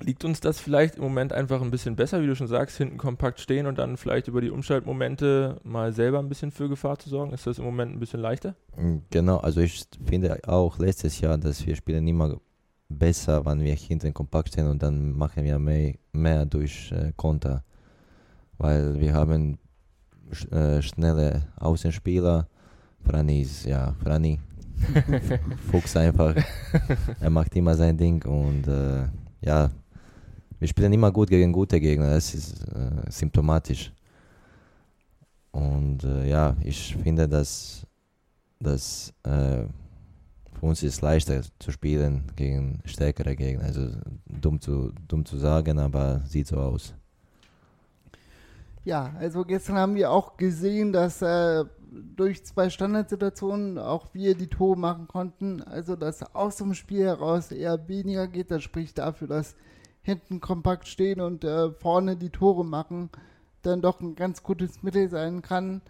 Liegt 0.00 0.24
uns 0.24 0.40
das 0.40 0.58
vielleicht 0.58 0.96
im 0.96 1.02
Moment 1.02 1.32
einfach 1.32 1.60
ein 1.62 1.70
bisschen 1.70 1.94
besser, 1.96 2.20
wie 2.22 2.26
du 2.26 2.34
schon 2.34 2.48
sagst, 2.48 2.76
hinten 2.76 2.96
kompakt 2.98 3.40
stehen 3.40 3.66
und 3.66 3.78
dann 3.78 3.96
vielleicht 3.96 4.26
über 4.28 4.40
die 4.40 4.50
Umschaltmomente 4.50 5.60
mal 5.62 5.92
selber 5.92 6.18
ein 6.18 6.28
bisschen 6.28 6.50
für 6.50 6.68
Gefahr 6.68 6.98
zu 6.98 7.08
sorgen? 7.08 7.32
Ist 7.32 7.46
das 7.46 7.58
im 7.58 7.64
Moment 7.64 7.92
ein 7.94 8.00
bisschen 8.00 8.20
leichter? 8.20 8.56
Mm, 8.76 8.98
Genau, 9.10 9.36
also 9.38 9.60
ich 9.60 9.84
finde 10.04 10.40
auch 10.46 10.78
letztes 10.78 11.20
Jahr, 11.20 11.38
dass 11.38 11.64
wir 11.66 11.76
spielen 11.76 12.06
immer 12.08 12.40
besser, 12.88 13.44
wenn 13.46 13.60
wir 13.60 13.74
hinten 13.74 14.12
kompakt 14.12 14.48
stehen 14.48 14.66
und 14.68 14.82
dann 14.82 15.12
machen 15.12 15.44
wir 15.44 15.58
mehr, 15.58 15.94
mehr 16.12 16.46
durch 16.46 16.90
äh, 16.92 17.12
Konter. 17.16 17.62
Weil 18.58 18.98
wir 19.00 19.14
haben 19.14 19.58
sch 20.32 20.46
äh, 20.52 20.82
schnelle 20.82 21.48
Außenspieler. 21.56 22.48
Franny 23.04 23.42
ist, 23.42 23.66
ja, 23.66 23.94
Franny. 24.02 24.40
Fuchs 25.70 25.96
einfach. 25.96 26.34
er 27.20 27.30
macht 27.30 27.54
immer 27.56 27.74
sein 27.74 27.96
Ding 27.96 28.24
und 28.24 28.66
äh, 28.66 29.04
ja, 29.40 29.70
wir 30.62 30.68
spielen 30.68 30.92
immer 30.92 31.10
gut 31.10 31.28
gegen 31.28 31.52
gute 31.52 31.80
Gegner. 31.80 32.10
Das 32.10 32.32
ist 32.34 32.62
äh, 32.68 33.10
symptomatisch. 33.10 33.92
Und 35.50 36.04
äh, 36.04 36.28
ja, 36.28 36.56
ich 36.62 36.96
finde, 37.02 37.28
dass 37.28 37.84
dass 38.60 39.12
äh, 39.24 39.64
für 40.52 40.60
uns 40.60 40.84
ist 40.84 41.00
leichter 41.00 41.42
zu 41.58 41.72
spielen 41.72 42.22
gegen 42.36 42.78
stärkere 42.84 43.34
Gegner. 43.34 43.64
Also 43.64 43.88
dumm 44.26 44.60
zu, 44.60 44.92
dumm 45.08 45.24
zu 45.24 45.36
sagen, 45.36 45.80
aber 45.80 46.22
sieht 46.26 46.46
so 46.46 46.58
aus. 46.58 46.94
Ja, 48.84 49.12
also 49.18 49.44
gestern 49.44 49.78
haben 49.78 49.96
wir 49.96 50.12
auch 50.12 50.36
gesehen, 50.36 50.92
dass 50.92 51.22
äh, 51.22 51.64
durch 51.90 52.44
zwei 52.44 52.70
Standardsituationen 52.70 53.78
auch 53.78 54.14
wir 54.14 54.36
die 54.36 54.46
Tore 54.46 54.78
machen 54.78 55.08
konnten. 55.08 55.60
Also, 55.60 55.96
dass 55.96 56.22
aus 56.36 56.58
dem 56.58 56.74
Spiel 56.74 57.04
heraus 57.04 57.50
eher 57.50 57.88
weniger 57.88 58.28
geht, 58.28 58.52
das 58.52 58.62
spricht 58.62 58.98
dafür, 58.98 59.26
dass 59.26 59.56
hinten 60.02 60.40
kompakt 60.40 60.88
stehen 60.88 61.20
und 61.20 61.44
äh, 61.44 61.70
vorne 61.70 62.16
die 62.16 62.30
Tore 62.30 62.64
machen, 62.64 63.10
dann 63.62 63.80
doch 63.80 64.00
ein 64.00 64.14
ganz 64.16 64.42
gutes 64.42 64.82
Mittel 64.82 65.08
sein 65.08 65.42
kann. 65.42 65.80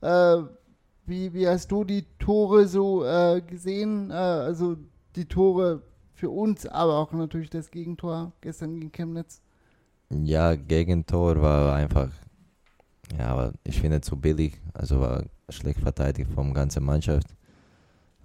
Äh, 0.00 0.42
wie, 1.06 1.34
wie 1.34 1.48
hast 1.48 1.70
du 1.72 1.84
die 1.84 2.04
Tore 2.18 2.68
so 2.68 3.04
äh, 3.04 3.40
gesehen? 3.40 4.10
Äh, 4.10 4.14
also 4.14 4.76
die 5.16 5.24
Tore 5.24 5.82
für 6.14 6.30
uns, 6.30 6.66
aber 6.66 6.98
auch 6.98 7.12
natürlich 7.12 7.50
das 7.50 7.70
Gegentor 7.70 8.32
gestern 8.40 8.74
gegen 8.74 8.92
Chemnitz. 8.92 9.40
Ja, 10.10 10.54
Gegentor 10.54 11.40
war 11.40 11.74
einfach, 11.74 12.10
ja, 13.18 13.26
aber 13.28 13.52
ich 13.64 13.80
finde 13.80 14.00
zu 14.00 14.16
billig. 14.16 14.60
Also 14.72 15.00
war 15.00 15.24
schlecht 15.48 15.80
verteidigt 15.80 16.30
vom 16.32 16.54
ganzen 16.54 16.84
Mannschaft. 16.84 17.34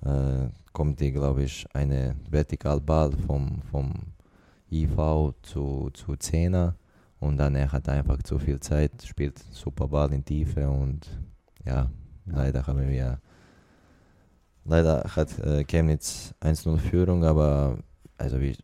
Äh, 0.01 0.49
kommt 0.71 0.99
die, 0.99 1.11
glaube 1.11 1.43
ich, 1.43 1.65
eine 1.73 2.15
Vertikalball 2.29 3.11
vom, 3.27 3.61
vom 3.71 3.93
IV 4.73 5.33
zu, 5.43 5.89
zu 5.93 6.15
Zehner 6.15 6.75
und 7.19 7.37
dann 7.37 7.55
er 7.55 7.71
hat 7.71 7.87
einfach 7.89 8.21
zu 8.23 8.39
viel 8.39 8.59
Zeit, 8.59 8.91
spielt 9.03 9.39
super 9.51 9.87
Ball 9.87 10.11
in 10.13 10.25
Tiefe 10.25 10.69
und 10.69 11.07
ja, 11.65 11.89
leider 12.25 12.65
haben 12.65 12.89
wir 12.89 13.19
leider 14.65 15.03
hat 15.15 15.37
äh, 15.39 15.63
Chemnitz 15.63 16.33
1-0 16.41 16.77
Führung, 16.77 17.23
aber 17.23 17.77
also 18.17 18.39
wie, 18.39 18.55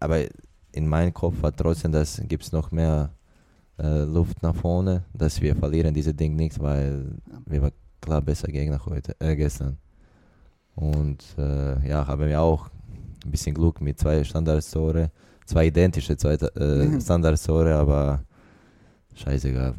aber 0.00 0.24
in 0.72 0.88
meinem 0.88 1.12
Kopf 1.12 1.42
war 1.42 1.54
trotzdem, 1.54 1.92
dass 1.92 2.20
gibt 2.28 2.44
es 2.44 2.52
noch 2.52 2.70
mehr 2.70 3.10
äh, 3.78 4.04
Luft 4.04 4.42
nach 4.42 4.54
vorne, 4.54 5.04
dass 5.12 5.40
wir 5.40 5.54
verlieren 5.56 5.94
diese 5.94 6.14
Ding 6.14 6.36
nicht, 6.36 6.60
weil 6.60 7.16
wir 7.46 7.62
waren 7.62 7.72
klar 8.00 8.20
besser 8.20 8.48
Gegner 8.48 8.80
heute, 8.86 9.14
äh, 9.20 9.36
gestern. 9.36 9.78
Und 10.74 11.22
äh, 11.38 11.86
ja, 11.86 12.06
haben 12.06 12.26
wir 12.26 12.40
auch 12.40 12.70
ein 13.24 13.30
bisschen 13.30 13.54
Glück 13.54 13.80
mit 13.80 13.98
zwei 13.98 14.24
Standardtore, 14.24 15.10
zwei 15.46 15.66
identische 15.66 16.16
zwei, 16.16 16.34
äh, 16.34 17.00
Standardtore, 17.00 17.74
aber 17.74 18.24
scheißegal. 19.14 19.74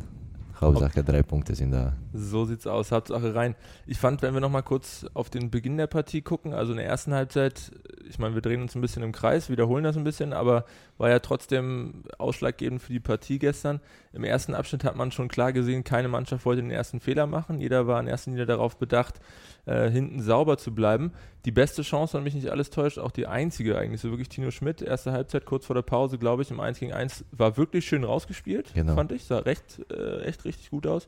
Hauptsache 0.63 1.03
drei 1.03 1.23
Punkte 1.23 1.55
sind 1.55 1.71
da. 1.71 1.93
So 2.13 2.45
sieht's 2.45 2.67
aus, 2.67 2.91
Hauptsache 2.91 3.35
rein. 3.35 3.55
Ich 3.85 3.97
fand, 3.97 4.21
wenn 4.21 4.33
wir 4.33 4.41
nochmal 4.41 4.63
kurz 4.63 5.05
auf 5.13 5.29
den 5.29 5.51
Beginn 5.51 5.77
der 5.77 5.87
Partie 5.87 6.21
gucken, 6.21 6.53
also 6.53 6.71
in 6.71 6.77
der 6.77 6.87
ersten 6.87 7.13
Halbzeit, 7.13 7.71
ich 8.07 8.19
meine, 8.19 8.35
wir 8.35 8.41
drehen 8.41 8.61
uns 8.61 8.75
ein 8.75 8.81
bisschen 8.81 9.03
im 9.03 9.11
Kreis, 9.11 9.49
wiederholen 9.49 9.83
das 9.83 9.97
ein 9.97 10.03
bisschen, 10.03 10.33
aber 10.33 10.65
war 10.97 11.09
ja 11.09 11.19
trotzdem 11.19 12.03
ausschlaggebend 12.17 12.81
für 12.81 12.93
die 12.93 12.99
Partie 12.99 13.39
gestern. 13.39 13.81
Im 14.13 14.23
ersten 14.23 14.53
Abschnitt 14.53 14.83
hat 14.83 14.95
man 14.95 15.11
schon 15.11 15.27
klar 15.27 15.51
gesehen, 15.53 15.83
keine 15.83 16.07
Mannschaft 16.07 16.45
wollte 16.45 16.61
den 16.61 16.69
ersten 16.69 16.99
Fehler 16.99 17.25
machen. 17.25 17.59
Jeder 17.59 17.87
war 17.87 17.99
in 17.99 18.05
erster 18.07 18.29
Linie 18.29 18.45
darauf 18.45 18.77
bedacht, 18.77 19.19
äh, 19.65 19.89
hinten 19.89 20.21
sauber 20.21 20.57
zu 20.57 20.73
bleiben. 20.73 21.13
Die 21.45 21.51
beste 21.51 21.81
Chance, 21.81 22.15
wenn 22.17 22.23
mich 22.23 22.35
nicht 22.35 22.49
alles 22.49 22.69
täuscht, 22.69 22.99
auch 22.99 23.09
die 23.11 23.25
einzige 23.25 23.75
eigentlich, 23.77 24.01
so 24.01 24.11
wirklich 24.11 24.29
Tino 24.29 24.51
Schmidt, 24.51 24.81
erste 24.83 25.11
Halbzeit 25.13 25.45
kurz 25.45 25.65
vor 25.65 25.73
der 25.73 25.81
Pause, 25.81 26.19
glaube 26.19 26.43
ich, 26.43 26.51
im 26.51 26.59
1 26.59 26.79
gegen 26.79 26.93
1, 26.93 27.25
war 27.31 27.57
wirklich 27.57 27.85
schön 27.87 28.03
rausgespielt, 28.03 28.71
Genau. 28.75 28.93
fand 28.93 29.11
ich, 29.11 29.23
sah 29.25 29.39
recht, 29.39 29.81
äh, 29.91 30.21
echt 30.21 30.45
richtig 30.45 30.69
gut 30.69 30.85
aus. 30.85 31.07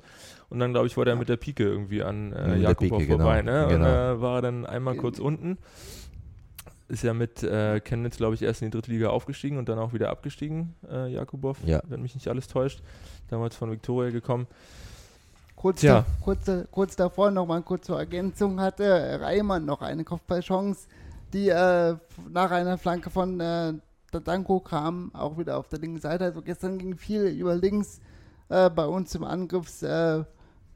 Und 0.50 0.60
dann, 0.60 0.72
glaube 0.74 0.88
ich, 0.88 0.98
war 0.98 1.06
der 1.06 1.16
mit 1.16 1.30
der 1.30 1.38
Pike 1.38 1.64
irgendwie 1.64 2.02
an 2.02 2.34
äh, 2.34 2.58
Jakubow 2.58 2.98
Pike, 2.98 3.10
vorbei, 3.18 3.42
genau. 3.42 3.52
ne? 3.52 3.64
Und 3.66 3.70
Genau. 3.74 3.88
äh, 4.14 4.22
war 4.22 4.42
dann 4.42 4.66
einmal 4.66 4.96
kurz 4.96 5.20
unten. 5.20 5.58
Ist 6.88 7.04
ja 7.04 7.14
mit 7.16 7.42
äh, 7.42 7.80
Chemnitz, 7.80 8.18
glaube 8.18 8.36
ich, 8.36 8.44
erst 8.44 8.62
in 8.62 8.68
die 8.70 8.78
dritte 8.78 8.92
Liga 8.92 9.10
aufgestiegen 9.10 9.58
und 9.58 9.68
dann 9.70 9.80
auch 9.80 9.94
wieder 9.94 10.10
abgestiegen, 10.12 10.76
äh, 10.88 11.12
Jakubow, 11.12 11.56
Ja. 11.66 11.82
wenn 11.88 12.02
mich 12.04 12.14
nicht 12.14 12.28
alles 12.28 12.48
täuscht. 12.48 12.84
Damals 13.30 13.56
von 13.56 13.72
Viktoria 13.72 14.12
gekommen. 14.12 14.46
Kurz, 15.56 15.80
Tja. 15.80 16.02
da, 16.02 16.06
kurz, 16.24 16.52
kurz 16.70 16.96
davor 16.96 17.32
nochmal 17.32 17.64
kurz 17.64 17.88
zur 17.88 17.98
Ergänzung 17.98 18.60
hatte 18.60 19.20
Reimann 19.20 19.66
noch 19.66 19.82
eine 19.82 20.04
Kopfballchance, 20.04 20.88
die 21.34 21.50
äh, 21.50 21.96
nach 22.30 22.52
einer 22.52 22.78
Flanke 22.78 23.10
von 23.10 23.40
äh, 23.40 23.74
Dadanko 24.12 24.60
kam, 24.60 25.10
auch 25.16 25.40
wieder 25.40 25.58
auf 25.58 25.68
der 25.68 25.80
linken 25.80 26.00
Seite. 26.00 26.26
Also 26.26 26.44
gestern 26.44 26.78
ging 26.78 26.96
viel 26.98 27.24
über 27.28 27.56
links 27.56 28.00
äh, 28.50 28.70
bei 28.70 28.86
uns 28.86 29.16
im 29.16 29.24
Angriffs, 29.24 29.82
äh, 29.82 30.24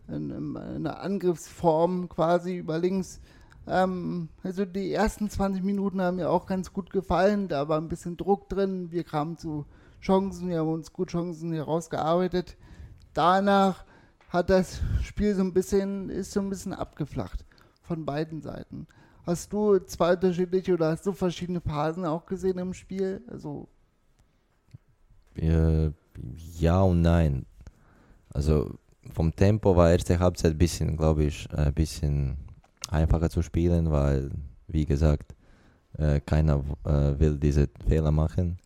in, 0.07 0.31
in 0.31 0.57
einer 0.57 1.01
Angriffsform 1.01 2.09
quasi 2.09 2.55
über 2.57 2.79
links. 2.79 3.21
Ähm, 3.69 4.29
also 4.43 4.65
die 4.65 4.91
ersten 4.91 5.29
20 5.29 5.63
Minuten 5.63 6.01
haben 6.01 6.17
mir 6.17 6.29
auch 6.29 6.47
ganz 6.47 6.73
gut 6.73 6.89
gefallen. 6.89 7.47
Da 7.47 7.67
war 7.67 7.79
ein 7.79 7.87
bisschen 7.87 8.17
Druck 8.17 8.49
drin. 8.49 8.91
Wir 8.91 9.03
kamen 9.03 9.37
zu 9.37 9.65
Chancen, 10.01 10.49
wir 10.49 10.59
haben 10.59 10.73
uns 10.73 10.91
gut 10.91 11.09
Chancen 11.11 11.53
herausgearbeitet. 11.53 12.57
Danach 13.13 13.85
hat 14.29 14.49
das 14.49 14.81
Spiel 15.03 15.35
so 15.35 15.41
ein 15.41 15.53
bisschen, 15.53 16.09
ist 16.09 16.31
so 16.31 16.39
ein 16.39 16.49
bisschen 16.49 16.73
abgeflacht 16.73 17.45
von 17.81 18.05
beiden 18.05 18.41
Seiten. 18.41 18.87
Hast 19.25 19.53
du 19.53 19.77
zwei 19.79 20.13
unterschiedliche 20.13 20.73
oder 20.73 20.91
hast 20.91 21.05
du 21.05 21.11
verschiedene 21.11 21.61
Phasen 21.61 22.05
auch 22.05 22.25
gesehen 22.25 22.57
im 22.57 22.73
Spiel? 22.73 23.21
Also, 23.27 23.67
Äh, 25.35 25.91
ja 26.57 26.81
und 26.81 27.01
nein. 27.01 27.45
Also 28.31 28.71
vom 29.13 29.35
Tempo 29.35 29.75
war 29.75 29.91
erste 29.91 30.19
Halbzeit 30.19 30.53
ein 30.53 30.57
bisschen, 30.57 30.97
glaube 30.97 31.25
ich, 31.25 31.47
ein 31.51 31.73
bisschen 31.73 32.37
einfacher 32.91 33.29
zu 33.29 33.41
spielen, 33.41 33.91
weil, 33.91 34.31
wie 34.67 34.85
gesagt, 34.85 35.35
äh, 35.97 36.19
keiner 36.21 36.63
äh, 36.85 37.19
will 37.19 37.37
diese 37.37 37.67
Fehler 37.87 38.11
machen. 38.11 38.57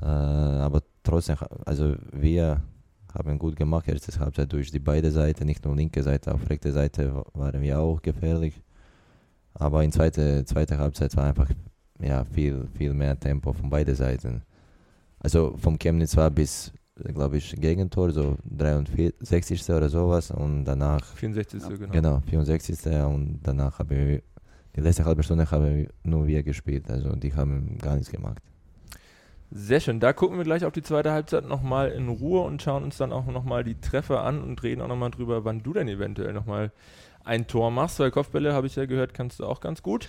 Äh, 0.00 0.04
aber 0.04 0.82
trotzdem, 1.02 1.36
also 1.64 1.94
wir 2.12 2.62
haben 3.14 3.38
gut 3.38 3.56
gemacht, 3.56 3.88
erste 3.88 4.18
Halbzeit 4.18 4.52
durch 4.52 4.70
die 4.70 4.78
beide 4.78 5.10
Seiten, 5.10 5.46
nicht 5.46 5.64
nur 5.64 5.74
linke 5.74 6.02
Seite, 6.02 6.34
auf 6.34 6.48
rechte 6.50 6.72
Seite 6.72 7.14
wa- 7.14 7.24
waren 7.34 7.62
wir 7.62 7.80
auch 7.80 8.02
gefährlich. 8.02 8.60
Aber 9.54 9.82
in 9.82 9.92
zweite, 9.92 10.44
zweite 10.44 10.76
Halbzeit 10.76 11.16
war 11.16 11.24
einfach 11.24 11.50
ja, 12.00 12.24
viel, 12.24 12.68
viel 12.74 12.92
mehr 12.92 13.18
Tempo 13.18 13.52
von 13.54 13.70
beiden 13.70 13.94
Seiten. 13.94 14.42
Also 15.18 15.56
vom 15.56 15.78
Chemnitz 15.78 16.14
war 16.16 16.30
bis, 16.30 16.72
glaube 17.04 17.36
ich, 17.36 17.54
Gegentor, 17.58 18.10
so 18.10 18.36
63. 18.44 19.70
oder 19.70 19.88
sowas 19.88 20.30
und 20.30 20.64
danach, 20.64 21.04
64. 21.04 21.62
genau. 21.78 21.92
genau, 21.92 22.20
64. 22.28 22.86
und 23.04 23.40
danach 23.42 23.78
haben 23.78 23.90
wir, 23.90 24.22
die 24.74 24.80
letzte 24.80 25.04
halbe 25.04 25.22
Stunde 25.22 25.50
haben 25.50 25.64
wir 25.64 25.88
nur 26.02 26.26
wir 26.26 26.42
gespielt, 26.42 26.90
also 26.90 27.14
die 27.16 27.34
haben 27.34 27.78
gar 27.78 27.94
nichts 27.94 28.10
gemacht. 28.10 28.42
Sehr 29.50 29.78
schön. 29.78 30.00
Da 30.00 30.12
gucken 30.12 30.38
wir 30.38 30.44
gleich 30.44 30.64
auf 30.64 30.72
die 30.72 30.82
zweite 30.82 31.12
Halbzeit 31.12 31.46
nochmal 31.46 31.92
in 31.92 32.08
Ruhe 32.08 32.40
und 32.40 32.62
schauen 32.62 32.82
uns 32.82 32.96
dann 32.96 33.12
auch 33.12 33.26
nochmal 33.26 33.62
die 33.62 33.80
Treffer 33.80 34.22
an 34.22 34.42
und 34.42 34.62
reden 34.62 34.80
auch 34.80 34.88
nochmal 34.88 35.10
drüber, 35.12 35.44
wann 35.44 35.62
du 35.62 35.72
denn 35.72 35.86
eventuell 35.86 36.32
nochmal 36.32 36.72
ein 37.24 37.46
Tor 37.46 37.70
machst. 37.70 38.00
Weil 38.00 38.10
Kopfbälle, 38.10 38.54
habe 38.54 38.66
ich 38.66 38.74
ja 38.74 38.86
gehört, 38.86 39.14
kannst 39.14 39.38
du 39.38 39.46
auch 39.46 39.60
ganz 39.60 39.82
gut. 39.82 40.08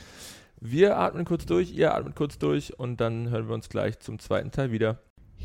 Wir 0.59 0.97
atmen 0.97 1.23
kurz 1.23 1.45
durch, 1.45 1.71
ihr 1.71 1.93
atmet 1.93 2.15
kurz 2.15 2.39
durch 2.39 2.79
und 2.79 2.99
dann 2.99 3.29
hören 3.29 3.47
wir 3.47 3.53
uns 3.53 3.69
gleich 3.69 3.99
zum 3.99 4.17
zweiten 4.17 4.49
Teil 4.49 4.71
wieder. 4.71 4.97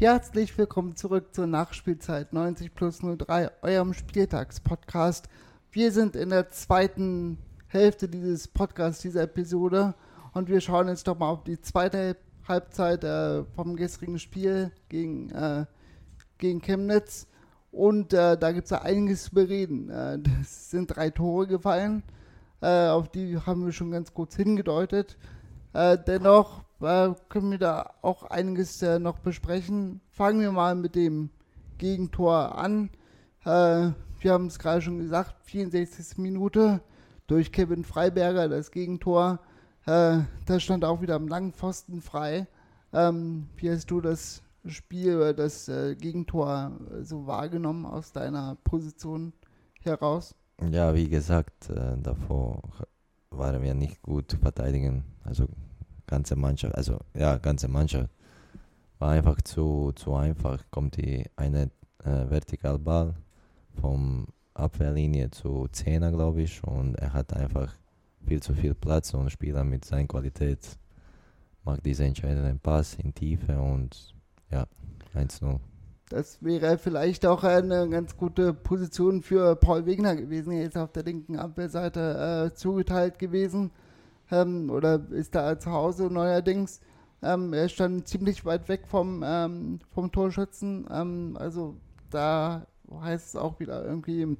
Herzlich 0.03 0.59
willkommen 0.59 0.97
zurück 0.97 1.33
zur 1.33 1.47
Nachspielzeit 1.47 2.33
90 2.33 2.75
plus 2.75 2.99
03, 3.03 3.53
eurem 3.63 3.95
Spieltagspodcast. 3.95 5.29
Wir 5.71 5.93
sind 5.93 6.17
in 6.17 6.31
der 6.31 6.51
zweiten 6.51 7.39
Hälfte 7.69 8.09
dieses 8.09 8.49
Podcasts, 8.49 9.01
dieser 9.01 9.23
Episode 9.23 9.95
und 10.33 10.49
wir 10.49 10.61
schauen 10.61 10.89
jetzt 10.89 11.07
doch 11.07 11.17
mal 11.17 11.29
auf 11.29 11.45
die 11.45 11.61
zweite 11.61 12.17
Halbzeit 12.49 13.05
äh, 13.05 13.45
vom 13.55 13.77
gestrigen 13.77 14.19
Spiel 14.19 14.73
gegen, 14.89 15.31
äh, 15.31 15.67
gegen 16.39 16.61
Chemnitz. 16.61 17.29
Und 17.71 18.13
äh, 18.13 18.37
da 18.37 18.51
gibt 18.51 18.65
es 18.65 18.71
ja 18.71 18.83
einiges 18.83 19.27
zu 19.27 19.35
bereden. 19.37 19.89
Äh, 19.89 20.19
es 20.41 20.73
sind 20.73 20.89
drei 20.89 21.11
Tore 21.11 21.47
gefallen. 21.47 22.03
Äh, 22.61 22.89
auf 22.89 23.09
die 23.09 23.39
haben 23.39 23.65
wir 23.67 23.73
schon 23.73 23.93
ganz 23.93 24.13
kurz 24.13 24.35
hingedeutet. 24.35 25.17
Äh, 25.75 25.97
dennoch 25.97 26.65
äh, 26.83 27.15
können 27.29 27.51
wir 27.51 27.59
da 27.59 27.95
auch 28.03 28.25
einiges 28.25 28.83
äh, 28.83 28.99
noch 28.99 29.19
besprechen. 29.19 30.01
Fangen 30.11 30.41
wir 30.41 30.53
mal 30.53 30.75
mit 30.75 30.95
dem 30.95 31.31
Gegentor 31.79 32.59
an. 32.59 32.91
Äh, 33.45 33.91
wir 34.21 34.33
haben 34.33 34.47
es 34.47 34.59
gerade 34.59 34.83
schon 34.83 34.99
gesagt, 34.99 35.35
64. 35.45 36.19
Minute 36.19 36.81
durch 37.27 37.53
Kevin 37.53 37.85
Freiberger, 37.85 38.49
das 38.49 38.71
Gegentor. 38.71 39.41
Äh, 39.87 40.21
das 40.47 40.63
stand 40.63 40.85
auch 40.85 41.01
wieder 41.01 41.17
am 41.17 41.29
langen 41.29 41.53
Pfosten 41.53 42.01
frei. 42.01 42.47
Ähm, 42.93 43.49
wie 43.57 43.71
hast 43.71 43.91
du 43.91 44.01
das 44.01 44.43
Spiel 44.67 45.17
oder 45.17 45.35
das 45.35 45.69
äh, 45.69 45.97
Gegentor 45.97 46.73
äh, 46.91 47.03
so 47.03 47.27
wahrgenommen 47.27 47.85
aus 47.87 48.13
deiner 48.13 48.57
Position 48.63 49.33
heraus? 49.81 50.35
Ja, 50.71 50.95
wie 50.95 51.09
gesagt, 51.09 51.71
äh, 51.71 51.97
davor 52.01 52.63
waren 53.31 53.63
wir 53.63 53.75
nicht 53.75 54.03
gut 54.03 54.37
verteidigen, 54.41 55.05
also 55.25 55.47
ganze 56.13 56.37
Mannschaft, 56.37 56.75
also 56.75 56.99
ja, 57.15 57.39
ganze 57.39 57.69
Mannschaft 57.69 58.11
war 58.99 59.13
einfach 59.13 59.41
zu, 59.41 59.93
zu 59.95 60.15
einfach, 60.15 60.63
kommt 60.71 60.99
die 60.99 61.25
eine 61.37 61.71
äh, 62.05 62.29
Vertikalball 62.29 63.15
vom 63.81 64.27
Abwehrlinie 64.53 65.31
zu 65.31 65.69
Zehner, 65.73 66.13
glaube 66.13 66.43
ich, 66.43 66.63
und 66.65 66.97
er 66.97 67.15
hat 67.15 67.33
einfach 67.33 67.73
viel 68.27 68.43
zu 68.43 68.53
viel 68.53 68.75
Platz 68.75 69.15
und 69.15 69.31
Spieler 69.31 69.65
mit 69.65 69.87
seiner 69.87 70.07
Qualität 70.07 70.59
macht 71.65 71.87
diesen 71.87 72.07
entscheidenden 72.09 72.59
Pass 72.59 72.95
in 72.97 73.15
Tiefe 73.15 73.59
und 73.59 74.15
ja, 74.51 74.67
1-0. 75.15 75.61
das 76.11 76.43
wäre 76.43 76.77
vielleicht 76.77 77.25
auch 77.25 77.43
eine 77.43 77.89
ganz 77.89 78.19
gute 78.19 78.53
Position 78.53 79.23
für 79.23 79.57
Paul 79.57 79.87
Wegner 79.87 80.15
gewesen. 80.15 80.53
Er 80.53 80.67
ist 80.67 80.77
auf 80.77 80.93
der 80.93 81.05
linken 81.05 81.37
Abwehrseite 81.39 82.51
äh, 82.53 82.55
zugeteilt 82.55 83.19
gewesen 83.19 83.71
ähm, 84.31 84.71
oder 84.71 85.11
ist 85.11 85.35
da 85.35 85.59
zu 85.59 85.71
Hause 85.71 86.05
neuerdings. 86.05 86.81
Ähm, 87.23 87.53
er 87.53 87.69
stand 87.69 88.09
ziemlich 88.09 88.45
weit 88.45 88.69
weg 88.69 88.87
vom, 88.87 89.23
ähm, 89.25 89.79
vom 89.91 90.11
Torschützen. 90.11 90.87
Ähm, 90.91 91.37
also 91.39 91.77
da 92.11 92.67
heißt 93.01 93.29
es 93.29 93.37
auch 93.37 93.61
wieder 93.61 93.85
irgendwie 93.85 94.37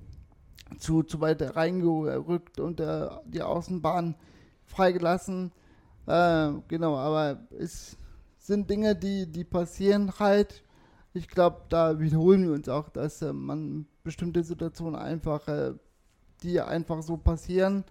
zu, 0.79 1.03
zu 1.03 1.21
weit 1.21 1.57
reingerückt 1.57 2.59
und 2.59 2.81
äh, 2.81 3.09
die 3.27 3.43
Außenbahn 3.43 4.17
freigelassen. 4.65 5.53
Äh, 6.07 6.53
genau, 6.69 6.97
aber 6.97 7.47
es 7.59 7.97
sind 8.39 8.69
Dinge, 8.69 8.97
die, 8.97 9.31
die 9.31 9.45
passieren 9.45 10.13
halt. 10.19 10.65
Ich 11.15 11.29
glaube, 11.29 11.63
da 11.69 12.01
wiederholen 12.01 12.45
wir 12.45 12.53
uns 12.53 12.69
auch, 12.69 12.89
dass 12.89 13.23
äh, 13.23 13.33
man 13.33 13.87
bestimmte 14.03 14.43
Situationen 14.43 14.97
einfach, 14.97 15.47
äh, 15.47 15.75
die 16.43 16.61
einfach 16.61 17.03
so 17.03 17.17
passieren, 17.17 17.85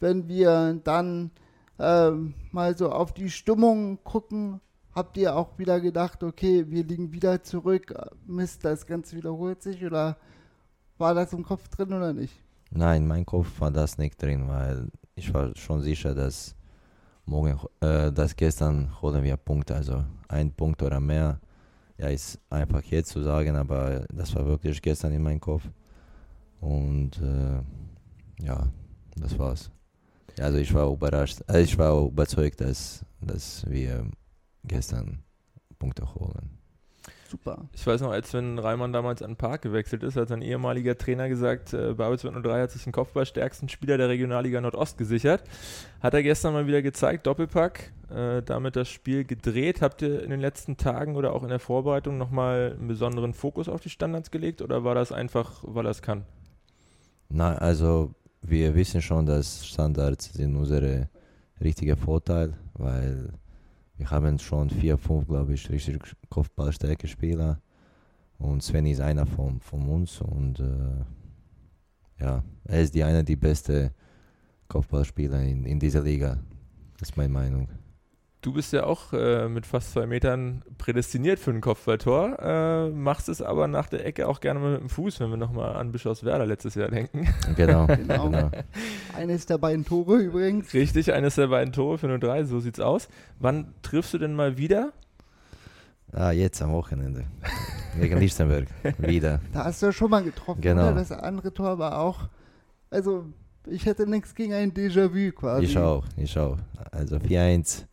wenn 0.00 0.28
wir 0.28 0.80
dann 0.84 1.30
äh, 1.78 2.10
mal 2.52 2.76
so 2.76 2.90
auf 2.90 3.12
die 3.12 3.30
Stimmung 3.30 3.98
gucken, 4.04 4.60
habt 4.92 5.16
ihr 5.16 5.36
auch 5.36 5.58
wieder 5.58 5.80
gedacht, 5.80 6.22
okay, 6.22 6.64
wir 6.68 6.84
liegen 6.84 7.12
wieder 7.12 7.42
zurück, 7.42 7.94
Mist, 8.26 8.64
das 8.64 8.86
Ganze 8.86 9.16
wiederholt 9.16 9.62
sich 9.62 9.84
oder 9.84 10.16
war 10.98 11.14
das 11.14 11.32
im 11.32 11.44
Kopf 11.44 11.68
drin 11.68 11.92
oder 11.92 12.12
nicht? 12.12 12.34
Nein, 12.70 13.06
mein 13.06 13.24
Kopf 13.24 13.60
war 13.60 13.70
das 13.70 13.96
nicht 13.96 14.20
drin, 14.20 14.48
weil 14.48 14.88
ich 15.14 15.32
war 15.32 15.54
schon 15.56 15.80
sicher, 15.80 16.14
dass 16.14 16.54
morgen, 17.24 17.58
äh, 17.80 18.12
dass 18.12 18.36
gestern 18.36 19.00
holen 19.00 19.22
wir 19.22 19.36
Punkte, 19.36 19.74
also 19.74 20.04
ein 20.28 20.52
Punkt 20.52 20.82
oder 20.82 21.00
mehr. 21.00 21.40
Ja, 21.96 22.08
ist 22.08 22.38
einfach 22.50 22.82
jetzt 22.84 23.10
zu 23.10 23.22
sagen, 23.22 23.56
aber 23.56 24.06
das 24.12 24.34
war 24.34 24.46
wirklich 24.46 24.80
gestern 24.80 25.12
in 25.12 25.22
meinem 25.22 25.40
Kopf. 25.40 25.64
Und 26.60 27.20
äh, 27.20 28.44
ja, 28.44 28.68
das 29.16 29.38
war's. 29.38 29.70
Also 30.40 30.58
ich 30.58 30.72
war 30.74 30.90
überrascht, 30.90 31.40
also 31.46 31.60
ich 31.60 31.78
war 31.78 32.06
überzeugt, 32.06 32.60
dass, 32.60 33.04
dass 33.20 33.68
wir 33.68 34.06
gestern 34.64 35.22
Punkte 35.78 36.14
holen. 36.14 36.58
Super. 37.28 37.68
Ich 37.74 37.86
weiß 37.86 38.00
noch, 38.00 38.10
als 38.10 38.32
wenn 38.32 38.58
Reimann 38.58 38.94
damals 38.94 39.20
an 39.20 39.32
den 39.32 39.36
Park 39.36 39.60
gewechselt 39.60 40.02
ist, 40.02 40.16
hat 40.16 40.28
sein 40.28 40.40
ehemaliger 40.40 40.96
Trainer 40.96 41.28
gesagt, 41.28 41.74
äh, 41.74 41.92
Babels 41.92 42.22
03 42.22 42.62
hat 42.62 42.70
sich 42.70 42.84
den 42.84 42.92
Kopfballstärksten 42.92 43.68
Spieler 43.68 43.98
der 43.98 44.08
Regionalliga 44.08 44.62
Nordost 44.62 44.96
gesichert. 44.96 45.42
Hat 46.00 46.14
er 46.14 46.22
gestern 46.22 46.54
mal 46.54 46.66
wieder 46.66 46.80
gezeigt, 46.80 47.26
Doppelpack, 47.26 47.92
äh, 48.08 48.42
damit 48.42 48.76
das 48.76 48.88
Spiel 48.88 49.24
gedreht. 49.24 49.82
Habt 49.82 50.00
ihr 50.00 50.22
in 50.22 50.30
den 50.30 50.40
letzten 50.40 50.78
Tagen 50.78 51.16
oder 51.16 51.34
auch 51.34 51.42
in 51.42 51.50
der 51.50 51.58
Vorbereitung 51.58 52.16
nochmal 52.16 52.76
einen 52.78 52.88
besonderen 52.88 53.34
Fokus 53.34 53.68
auf 53.68 53.82
die 53.82 53.90
Standards 53.90 54.30
gelegt 54.30 54.62
oder 54.62 54.82
war 54.84 54.94
das 54.94 55.12
einfach, 55.12 55.62
weil 55.66 55.86
er 55.86 55.90
es 55.90 56.00
kann? 56.00 56.24
Nein, 57.28 57.58
also 57.58 58.14
wir 58.42 58.74
wissen 58.74 59.02
schon, 59.02 59.26
dass 59.26 59.66
Standards 59.66 60.32
sind 60.32 60.56
unsere 60.56 61.08
richtige 61.60 61.96
Vorteil, 61.96 62.54
weil 62.74 63.32
wir 63.96 64.10
haben 64.10 64.38
schon 64.38 64.70
vier, 64.70 64.96
fünf, 64.96 65.26
glaube 65.26 65.54
ich, 65.54 65.68
richtig 65.70 66.00
kopfballstärke 66.30 67.08
Spieler. 67.08 67.60
Und 68.38 68.62
Sven 68.62 68.86
ist 68.86 69.00
einer 69.00 69.26
von, 69.26 69.60
von 69.60 69.88
uns. 69.88 70.20
Und 70.20 70.60
äh, 70.60 72.22
ja, 72.22 72.44
er 72.64 72.80
ist 72.80 72.94
die 72.94 73.02
eine 73.02 73.24
die 73.24 73.36
beste 73.36 73.90
Kopfballspieler 74.68 75.42
in, 75.42 75.64
in 75.64 75.80
dieser 75.80 76.02
Liga. 76.02 76.38
Das 76.98 77.10
ist 77.10 77.16
meine 77.16 77.32
Meinung. 77.32 77.68
Du 78.40 78.52
bist 78.52 78.72
ja 78.72 78.84
auch 78.84 79.12
äh, 79.12 79.48
mit 79.48 79.66
fast 79.66 79.92
zwei 79.92 80.06
Metern 80.06 80.62
prädestiniert 80.78 81.40
für 81.40 81.50
ein 81.50 81.60
Kopfballtor, 81.60 82.38
äh, 82.38 82.88
machst 82.90 83.28
es 83.28 83.42
aber 83.42 83.66
nach 83.66 83.88
der 83.88 84.06
Ecke 84.06 84.28
auch 84.28 84.38
gerne 84.38 84.60
mal 84.60 84.72
mit 84.72 84.80
dem 84.82 84.88
Fuß, 84.88 85.18
wenn 85.18 85.30
wir 85.30 85.36
nochmal 85.36 85.74
an 85.74 85.90
Bischofswerda 85.90 86.44
letztes 86.44 86.76
Jahr 86.76 86.88
denken. 86.88 87.26
Genau, 87.56 87.86
genau. 87.96 88.30
genau. 88.30 88.50
Eines 89.16 89.46
der 89.46 89.58
beiden 89.58 89.84
Tore 89.84 90.18
übrigens. 90.18 90.72
Richtig, 90.72 91.12
eines 91.12 91.34
der 91.34 91.48
beiden 91.48 91.72
Tore 91.72 91.98
für 91.98 92.16
03, 92.16 92.44
so 92.44 92.60
sieht's 92.60 92.78
aus. 92.78 93.08
Wann 93.40 93.74
triffst 93.82 94.14
du 94.14 94.18
denn 94.18 94.34
mal 94.34 94.56
wieder? 94.56 94.92
Ah, 96.12 96.30
jetzt 96.30 96.62
am 96.62 96.72
Wochenende. 96.72 97.24
Gegen 97.98 98.18
Lichtenberg. 98.18 98.68
wieder. 98.98 99.40
Da 99.52 99.64
hast 99.64 99.82
du 99.82 99.86
ja 99.86 99.92
schon 99.92 100.10
mal 100.10 100.22
getroffen. 100.22 100.60
Genau. 100.60 100.86
Oder? 100.86 100.94
Das 100.94 101.10
andere 101.10 101.52
Tor 101.52 101.78
war 101.78 101.98
auch. 101.98 102.28
Also, 102.90 103.26
ich 103.66 103.84
hätte 103.84 104.06
nichts 104.06 104.34
gegen 104.34 104.54
ein 104.54 104.72
Déjà-vu 104.72 105.32
quasi. 105.32 105.64
Ich 105.64 105.76
auch, 105.76 106.04
ich 106.16 106.38
auch. 106.38 106.56
Also 106.92 107.16
4-1 107.16 107.84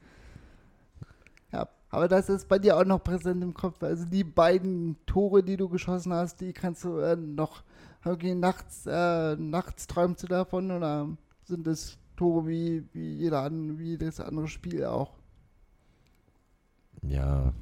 aber 1.95 2.07
das 2.07 2.29
ist 2.29 2.47
bei 2.47 2.59
dir 2.59 2.77
auch 2.77 2.85
noch 2.85 3.03
präsent 3.03 3.41
im 3.41 3.53
Kopf. 3.53 3.81
Also 3.81 4.05
die 4.05 4.23
beiden 4.23 4.97
Tore, 5.05 5.43
die 5.43 5.55
du 5.55 5.69
geschossen 5.69 6.13
hast, 6.13 6.41
die 6.41 6.51
kannst 6.51 6.83
du 6.83 6.97
äh, 6.97 7.15
noch 7.15 7.63
okay, 8.03 8.35
nachts, 8.35 8.85
äh, 8.85 9.35
nachts 9.37 9.87
träumst 9.87 10.23
du 10.23 10.27
davon 10.27 10.71
oder 10.71 11.07
sind 11.43 11.65
es 11.67 11.97
Tore 12.15 12.47
wie, 12.47 12.83
wie 12.93 13.15
jeder 13.15 13.49
wie 13.51 13.97
das 13.97 14.19
andere 14.19 14.47
Spiel 14.47 14.85
auch? 14.85 15.13
Ja. 17.01 17.53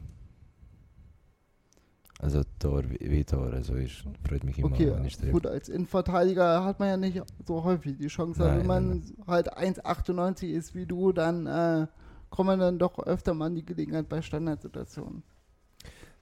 Also 2.19 2.41
Tor 2.57 2.83
wie, 2.87 3.23
Tor, 3.25 3.51
also 3.51 3.75
ich 3.75 4.03
freut 4.25 4.45
mich 4.45 4.57
immer 4.57 4.67
okay, 4.67 4.97
nicht 5.01 5.21
Gut, 5.31 5.45
als 5.45 5.67
Innenverteidiger 5.67 6.63
hat 6.63 6.79
man 6.79 6.87
ja 6.87 6.97
nicht 6.97 7.21
so 7.45 7.63
häufig 7.63 7.97
die 7.97 8.07
Chance, 8.07 8.41
nein, 8.41 8.59
wenn 8.59 8.67
man 8.67 8.89
nein. 8.89 9.13
halt 9.27 9.57
1,98 9.57 10.47
ist 10.47 10.73
wie 10.73 10.85
du, 10.85 11.11
dann 11.11 11.47
äh, 11.47 11.87
kommt 12.33 12.47
man 12.47 12.59
dann 12.59 12.79
doch 12.79 12.97
öfter 12.97 13.35
mal 13.35 13.45
an 13.45 13.55
die 13.55 13.63
Gelegenheit 13.63 14.09
bei 14.09 14.23
Standardsituationen. 14.23 15.21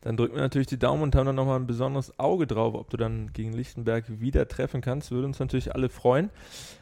Dann 0.02 0.18
drücken 0.18 0.36
wir 0.36 0.42
natürlich 0.42 0.68
die 0.68 0.78
Daumen 0.78 1.04
und 1.04 1.16
haben 1.16 1.26
dann 1.26 1.36
nochmal 1.36 1.58
ein 1.58 1.68
besonderes 1.68 2.20
Auge 2.20 2.48
drauf, 2.48 2.74
ob 2.74 2.90
du 2.90 2.98
dann 2.98 3.32
gegen 3.32 3.54
Lichtenberg 3.54 4.20
wieder 4.20 4.46
treffen 4.50 4.82
kannst. 4.82 5.12
Würde 5.12 5.28
uns 5.28 5.40
natürlich 5.40 5.74
alle 5.74 5.88
freuen. 5.88 6.30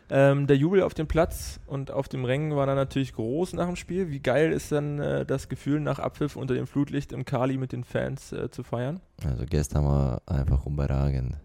Ähm, 0.09 0.47
der 0.47 0.57
Jubel 0.57 0.81
auf 0.81 0.95
dem 0.95 1.05
Platz 1.07 1.59
und 1.67 1.91
auf 1.91 2.07
dem 2.07 2.25
Rängen 2.25 2.55
war 2.55 2.65
dann 2.65 2.75
natürlich 2.75 3.13
groß 3.13 3.53
nach 3.53 3.67
dem 3.67 3.75
Spiel. 3.75 4.09
Wie 4.09 4.19
geil 4.19 4.51
ist 4.51 4.71
dann 4.71 4.97
äh, 4.97 5.27
das 5.27 5.47
Gefühl, 5.47 5.79
nach 5.79 5.99
Abpfiff 5.99 6.35
unter 6.35 6.55
dem 6.55 6.65
Flutlicht 6.65 7.11
im 7.11 7.23
Kali 7.23 7.57
mit 7.57 7.71
den 7.71 7.83
Fans 7.83 8.31
äh, 8.31 8.49
zu 8.49 8.63
feiern? 8.63 8.99
Also 9.23 9.45
gestern 9.47 9.85
war 9.85 10.23
einfach 10.25 10.65
überragend. 10.65 11.37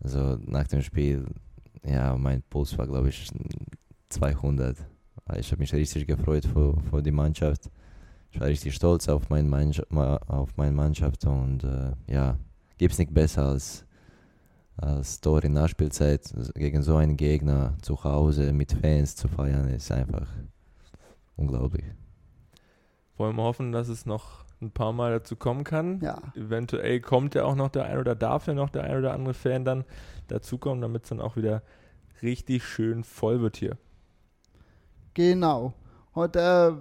Also 0.00 0.36
nach 0.44 0.66
dem 0.66 0.82
Spiel, 0.82 1.24
ja, 1.86 2.14
mein 2.18 2.42
Puls 2.42 2.76
war 2.76 2.86
glaube 2.86 3.08
ich 3.08 3.30
200. 4.10 4.76
Ich 5.36 5.50
habe 5.50 5.60
mich 5.60 5.72
richtig 5.72 6.06
gefreut 6.06 6.44
für, 6.44 6.76
für 6.90 7.02
die 7.02 7.12
Mannschaft. 7.12 7.70
Ich 8.30 8.40
war 8.40 8.48
richtig 8.48 8.74
stolz 8.74 9.08
auf, 9.08 9.28
mein 9.28 9.48
Mannschaft, 9.48 9.90
auf 9.92 10.56
meine 10.56 10.72
Mannschaft 10.72 11.24
und 11.26 11.64
äh, 11.64 11.92
ja, 12.06 12.38
gibt 12.78 12.92
es 12.92 12.98
nicht 12.98 13.12
besser 13.12 13.46
als, 13.46 13.84
als 14.76 15.20
Tor 15.20 15.44
in 15.44 15.52
Nachspielzeit 15.52 16.32
gegen 16.54 16.82
so 16.82 16.96
einen 16.96 17.16
Gegner 17.16 17.76
zu 17.82 18.02
Hause 18.02 18.52
mit 18.52 18.72
Fans 18.72 19.16
zu 19.16 19.28
feiern, 19.28 19.68
ist 19.68 19.92
einfach 19.92 20.26
unglaublich. 21.36 21.84
Wollen 23.16 23.36
wir 23.36 23.42
hoffen, 23.42 23.72
dass 23.72 23.88
es 23.88 24.06
noch 24.06 24.44
ein 24.60 24.70
paar 24.70 24.92
Mal 24.92 25.12
dazu 25.12 25.36
kommen 25.36 25.64
kann. 25.64 26.00
Ja. 26.00 26.18
Eventuell 26.34 27.00
kommt 27.00 27.34
ja 27.34 27.44
auch 27.44 27.54
noch 27.54 27.68
der 27.68 27.84
ein 27.84 27.98
oder 27.98 28.14
darf 28.14 28.46
ja 28.46 28.54
noch 28.54 28.70
der 28.70 28.84
ein 28.84 28.96
oder 28.96 29.12
andere 29.12 29.34
Fan 29.34 29.64
dann 29.64 29.84
dazukommen, 30.28 30.80
damit 30.80 31.04
es 31.04 31.10
dann 31.10 31.20
auch 31.20 31.36
wieder 31.36 31.62
richtig 32.22 32.64
schön 32.64 33.04
voll 33.04 33.40
wird 33.40 33.56
hier. 33.56 33.76
Genau. 35.14 35.74
Und 36.14 36.36
äh, 36.36 36.72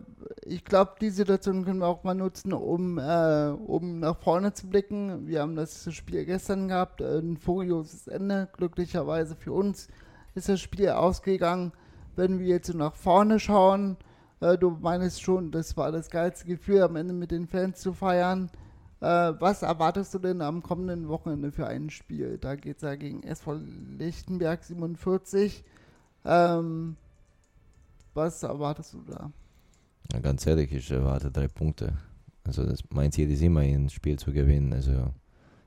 ich 0.44 0.66
glaube, 0.66 0.96
die 1.00 1.10
Situation 1.10 1.64
können 1.64 1.80
wir 1.80 1.88
auch 1.88 2.04
mal 2.04 2.14
nutzen, 2.14 2.52
um, 2.54 2.98
äh, 2.98 3.48
um 3.50 4.00
nach 4.00 4.18
vorne 4.18 4.54
zu 4.54 4.68
blicken. 4.68 5.28
Wir 5.28 5.42
haben 5.42 5.56
das 5.56 5.94
Spiel 5.94 6.26
gestern 6.26 6.68
gehabt, 6.68 7.02
ein 7.02 7.38
furioses 7.38 8.08
Ende. 8.08 8.50
Glücklicherweise 8.54 9.36
für 9.36 9.54
uns 9.54 9.88
ist 10.36 10.50
das 10.50 10.60
Spiel 10.60 10.90
ausgegangen. 10.90 11.72
Wenn 12.16 12.40
wir 12.40 12.48
jetzt 12.48 12.74
nach 12.74 12.94
vorne 12.94 13.40
schauen, 13.40 13.96
äh, 14.42 14.58
du 14.58 14.72
meinst 14.72 15.22
schon, 15.22 15.52
das 15.52 15.78
war 15.78 15.94
das 15.94 16.10
geilste 16.10 16.46
Gefühl, 16.46 16.82
am 16.82 16.98
Ende 16.98 17.14
mit 17.14 17.32
den 17.32 17.48
Fans 17.48 17.80
zu 17.80 17.94
feiern. 17.94 18.50
Äh, 19.00 19.34
was 19.40 19.62
erwartest 19.62 20.14
du 20.14 20.20
denn 20.20 20.42
am 20.42 20.62
kommenden 20.62 21.08
Wochenende 21.08 21.54
für 21.54 21.68
ein 21.68 21.90
Spiel? 21.90 22.38
Da 22.38 22.56
geht 22.56 22.78
es 22.78 22.82
ja 22.84 22.96
gegen 22.96 23.24
SV 23.24 23.60
Lichtenberg 23.98 24.64
47. 24.64 25.64
Ähm, 26.26 26.98
was 28.14 28.44
erwartest 28.44 28.94
du 28.94 29.02
da? 29.04 29.32
Ja, 30.14 30.20
ganz 30.20 30.46
ehrlich, 30.46 30.72
ich 30.72 30.92
erwarte 30.92 31.32
drei 31.32 31.48
Punkte. 31.48 31.94
Also 32.44 32.66
das, 32.66 32.84
mein 32.90 33.12
Ziel 33.12 33.30
ist 33.32 33.42
immer, 33.42 33.62
ein 33.62 33.90
Spiel 33.90 34.18
zu 34.18 34.32
gewinnen. 34.32 34.74
Also 34.74 35.14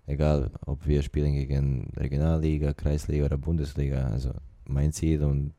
egal, 0.07 0.51
ob 0.67 0.87
wir 0.87 1.03
spielen 1.03 1.33
gegen 1.33 1.91
Regionalliga, 1.97 2.73
Kreisliga 2.73 3.27
oder 3.27 3.39
Bundesliga. 3.39 4.09
Also 4.09 4.33
mein 4.67 4.93
Ziel 4.93 5.23
und 5.23 5.55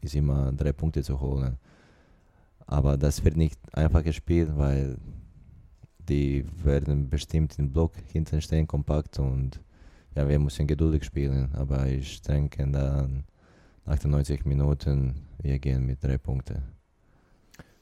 ist 0.00 0.14
immer 0.14 0.52
drei 0.52 0.72
Punkte 0.72 1.02
zu 1.02 1.20
holen. 1.20 1.58
Aber 2.66 2.96
das 2.96 3.24
wird 3.24 3.36
nicht 3.36 3.58
einfach 3.74 4.04
gespielt, 4.04 4.50
weil 4.56 4.98
die 6.08 6.44
werden 6.64 7.08
bestimmt 7.08 7.58
im 7.58 7.72
Block 7.72 7.92
hinten 8.12 8.40
stehen, 8.40 8.66
kompakt 8.66 9.18
und 9.18 9.60
ja, 10.14 10.28
wir 10.28 10.38
müssen 10.38 10.66
geduldig 10.66 11.04
spielen. 11.04 11.50
Aber 11.54 11.86
ich 11.86 12.22
denke 12.22 12.66
dann 12.70 13.24
98 13.88 14.44
Minuten, 14.44 15.26
wir 15.40 15.58
gehen 15.58 15.86
mit 15.86 16.04
drei 16.04 16.18
Punkten. 16.18 16.62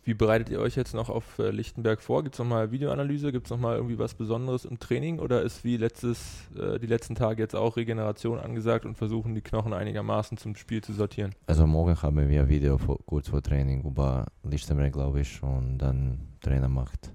Wie 0.05 0.15
bereitet 0.15 0.51
ihr 0.51 0.61
euch 0.61 0.77
jetzt 0.77 0.95
noch 0.95 1.11
auf 1.11 1.41
äh, 1.41 1.51
Lichtenberg 1.51 2.01
vor? 2.01 2.23
Gibt 2.23 2.37
es 2.37 2.39
nochmal 2.39 2.71
Videoanalyse? 2.71 3.33
Gibt 3.33 3.47
es 3.47 3.51
nochmal 3.51 3.75
irgendwie 3.75 3.99
was 3.99 4.15
Besonderes 4.15 4.65
im 4.65 4.79
Training? 4.79 5.19
Oder 5.19 5.43
ist 5.43 5.65
wie 5.65 5.77
letztes, 5.77 6.49
äh, 6.57 6.79
die 6.79 6.87
letzten 6.87 7.17
Tage 7.17 7.43
jetzt 7.43 7.57
auch 7.57 7.77
Regeneration 7.77 8.39
angesagt 8.39 8.85
und 8.85 8.97
versuchen 8.97 9.35
die 9.35 9.41
Knochen 9.41 9.73
einigermaßen 9.73 10.39
zum 10.39 10.55
Spiel 10.55 10.81
zu 10.81 10.93
sortieren? 10.93 11.35
Also 11.49 11.67
morgen 11.67 12.01
haben 12.01 12.29
wir 12.29 12.43
ein 12.43 12.49
Video 12.49 12.79
vor, 12.79 13.01
kurz 13.05 13.29
vor 13.29 13.43
Training 13.43 13.83
über 13.83 14.27
Lichtenberg, 14.45 14.93
glaube 14.93 15.23
ich, 15.23 15.43
und 15.43 15.79
dann 15.79 16.21
Trainer 16.41 16.69
macht, 16.69 17.13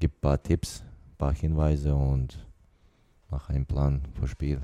gibt 0.00 0.16
ein 0.16 0.20
paar 0.20 0.42
Tipps, 0.42 0.82
ein 0.82 1.16
paar 1.18 1.32
Hinweise 1.32 1.94
und 1.94 2.44
macht 3.30 3.50
einen 3.50 3.66
Plan 3.66 4.02
für 4.18 4.26
Spiel. 4.26 4.60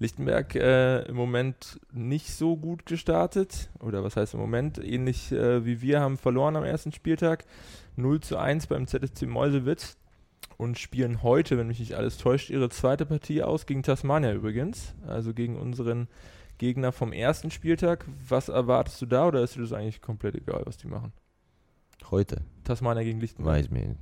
Lichtenberg 0.00 0.54
äh, 0.54 1.02
im 1.02 1.14
Moment 1.14 1.78
nicht 1.92 2.32
so 2.32 2.56
gut 2.56 2.86
gestartet. 2.86 3.68
Oder 3.80 4.02
was 4.02 4.16
heißt 4.16 4.32
im 4.32 4.40
Moment? 4.40 4.82
Ähnlich 4.82 5.30
äh, 5.30 5.64
wie 5.66 5.82
wir 5.82 6.00
haben 6.00 6.16
verloren 6.16 6.56
am 6.56 6.64
ersten 6.64 6.90
Spieltag. 6.90 7.44
0 7.96 8.20
zu 8.20 8.38
1 8.38 8.66
beim 8.66 8.86
ZSC 8.86 9.26
Meuselwitz. 9.26 9.98
Und 10.56 10.78
spielen 10.78 11.22
heute, 11.22 11.58
wenn 11.58 11.68
mich 11.68 11.80
nicht 11.80 11.94
alles 11.94 12.16
täuscht, 12.16 12.50
ihre 12.50 12.70
zweite 12.70 13.06
Partie 13.06 13.42
aus 13.42 13.66
gegen 13.66 13.82
Tasmania 13.82 14.32
übrigens. 14.32 14.94
Also 15.06 15.34
gegen 15.34 15.56
unseren 15.56 16.08
Gegner 16.56 16.92
vom 16.92 17.12
ersten 17.12 17.50
Spieltag. 17.50 18.06
Was 18.26 18.48
erwartest 18.48 19.02
du 19.02 19.06
da 19.06 19.28
oder 19.28 19.42
ist 19.42 19.56
dir 19.56 19.60
das 19.60 19.72
eigentlich 19.74 20.00
komplett 20.00 20.34
egal, 20.34 20.62
was 20.64 20.78
die 20.78 20.88
machen? 20.88 21.12
Heute? 22.10 22.40
Tasmania 22.64 23.02
gegen 23.02 23.20
Lichtenberg. 23.20 23.58
Weiß 23.58 23.70
mir. 23.70 23.96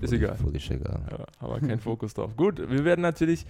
Ist 0.00 0.14
egal. 0.14 0.36
Völlig 0.36 0.70
egal. 0.70 1.02
Ja, 1.10 1.26
aber 1.38 1.60
kein 1.60 1.78
Fokus 1.78 2.14
drauf. 2.14 2.36
Gut, 2.36 2.58
wir 2.58 2.84
werden 2.84 3.02
natürlich 3.02 3.46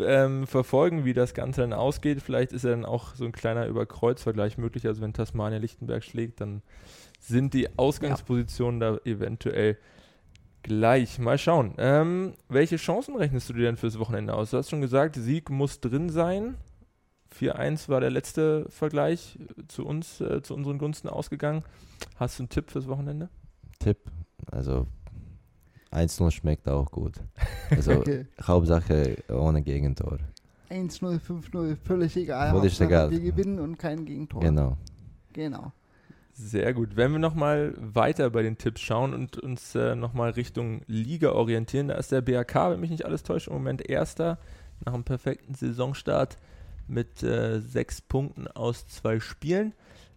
ähm, 0.00 0.46
verfolgen, 0.46 1.04
wie 1.04 1.12
das 1.12 1.34
Ganze 1.34 1.62
dann 1.62 1.72
ausgeht. 1.72 2.22
Vielleicht 2.22 2.52
ist 2.52 2.64
ja 2.64 2.70
dann 2.70 2.84
auch 2.84 3.14
so 3.14 3.24
ein 3.24 3.32
kleiner 3.32 3.66
Überkreuzvergleich 3.66 4.58
möglich. 4.58 4.86
Also 4.86 5.02
wenn 5.02 5.12
Tasmania 5.12 5.58
Lichtenberg 5.58 6.04
schlägt, 6.04 6.40
dann 6.40 6.62
sind 7.20 7.54
die 7.54 7.78
Ausgangspositionen 7.78 8.80
ja. 8.80 8.92
da 8.92 8.98
eventuell 9.04 9.78
gleich. 10.62 11.18
Mal 11.18 11.38
schauen. 11.38 11.74
Ähm, 11.78 12.34
welche 12.48 12.76
Chancen 12.76 13.16
rechnest 13.16 13.48
du 13.48 13.52
dir 13.52 13.64
denn 13.64 13.76
fürs 13.76 13.98
Wochenende 13.98 14.34
aus? 14.34 14.50
Du 14.50 14.56
hast 14.56 14.70
schon 14.70 14.80
gesagt, 14.80 15.16
Sieg 15.16 15.50
muss 15.50 15.80
drin 15.80 16.08
sein. 16.08 16.56
4-1 17.38 17.88
war 17.88 18.00
der 18.00 18.10
letzte 18.10 18.66
Vergleich 18.68 19.38
zu 19.68 19.86
uns, 19.86 20.20
äh, 20.20 20.42
zu 20.42 20.54
unseren 20.54 20.78
Gunsten 20.78 21.08
ausgegangen. 21.08 21.64
Hast 22.16 22.38
du 22.38 22.42
einen 22.42 22.50
Tipp 22.50 22.70
fürs 22.70 22.88
Wochenende? 22.88 23.28
Tipp? 23.78 23.98
Also 24.50 24.86
1-0 25.92 26.30
schmeckt 26.30 26.68
auch 26.68 26.90
gut. 26.90 27.14
Also 27.70 27.92
okay. 27.92 28.26
Hauptsache 28.42 29.16
ohne 29.30 29.62
Gegentor. 29.62 30.18
1-0, 30.70 31.20
5-0, 31.20 31.76
völlig 31.76 32.16
egal. 32.16 32.50
Völlig 32.50 32.80
egal. 32.80 33.10
Wir 33.10 33.20
gewinnen 33.20 33.58
und 33.58 33.78
kein 33.78 34.04
Gegentor. 34.04 34.40
Genau. 34.40 34.76
Genau. 35.32 35.72
Sehr 36.34 36.72
gut. 36.72 36.96
Wenn 36.96 37.12
wir 37.12 37.18
nochmal 37.18 37.74
weiter 37.76 38.30
bei 38.30 38.42
den 38.42 38.56
Tipps 38.56 38.80
schauen 38.80 39.12
und 39.12 39.38
uns 39.38 39.74
äh, 39.74 39.94
nochmal 39.94 40.30
Richtung 40.30 40.82
Liga 40.86 41.32
orientieren, 41.32 41.88
da 41.88 41.94
ist 41.94 42.12
der 42.12 42.22
BRK, 42.22 42.70
wenn 42.70 42.80
mich 42.80 42.90
nicht 42.90 43.04
alles 43.04 43.22
täuscht, 43.22 43.48
im 43.48 43.54
Moment 43.54 43.88
Erster 43.88 44.38
nach 44.84 44.94
einem 44.94 45.04
perfekten 45.04 45.54
Saisonstart 45.54 46.38
mit 46.88 47.22
äh, 47.22 47.60
sechs 47.60 48.00
Punkten 48.00 48.48
aus 48.48 48.86
zwei 48.86 49.20
Spielen. 49.20 49.74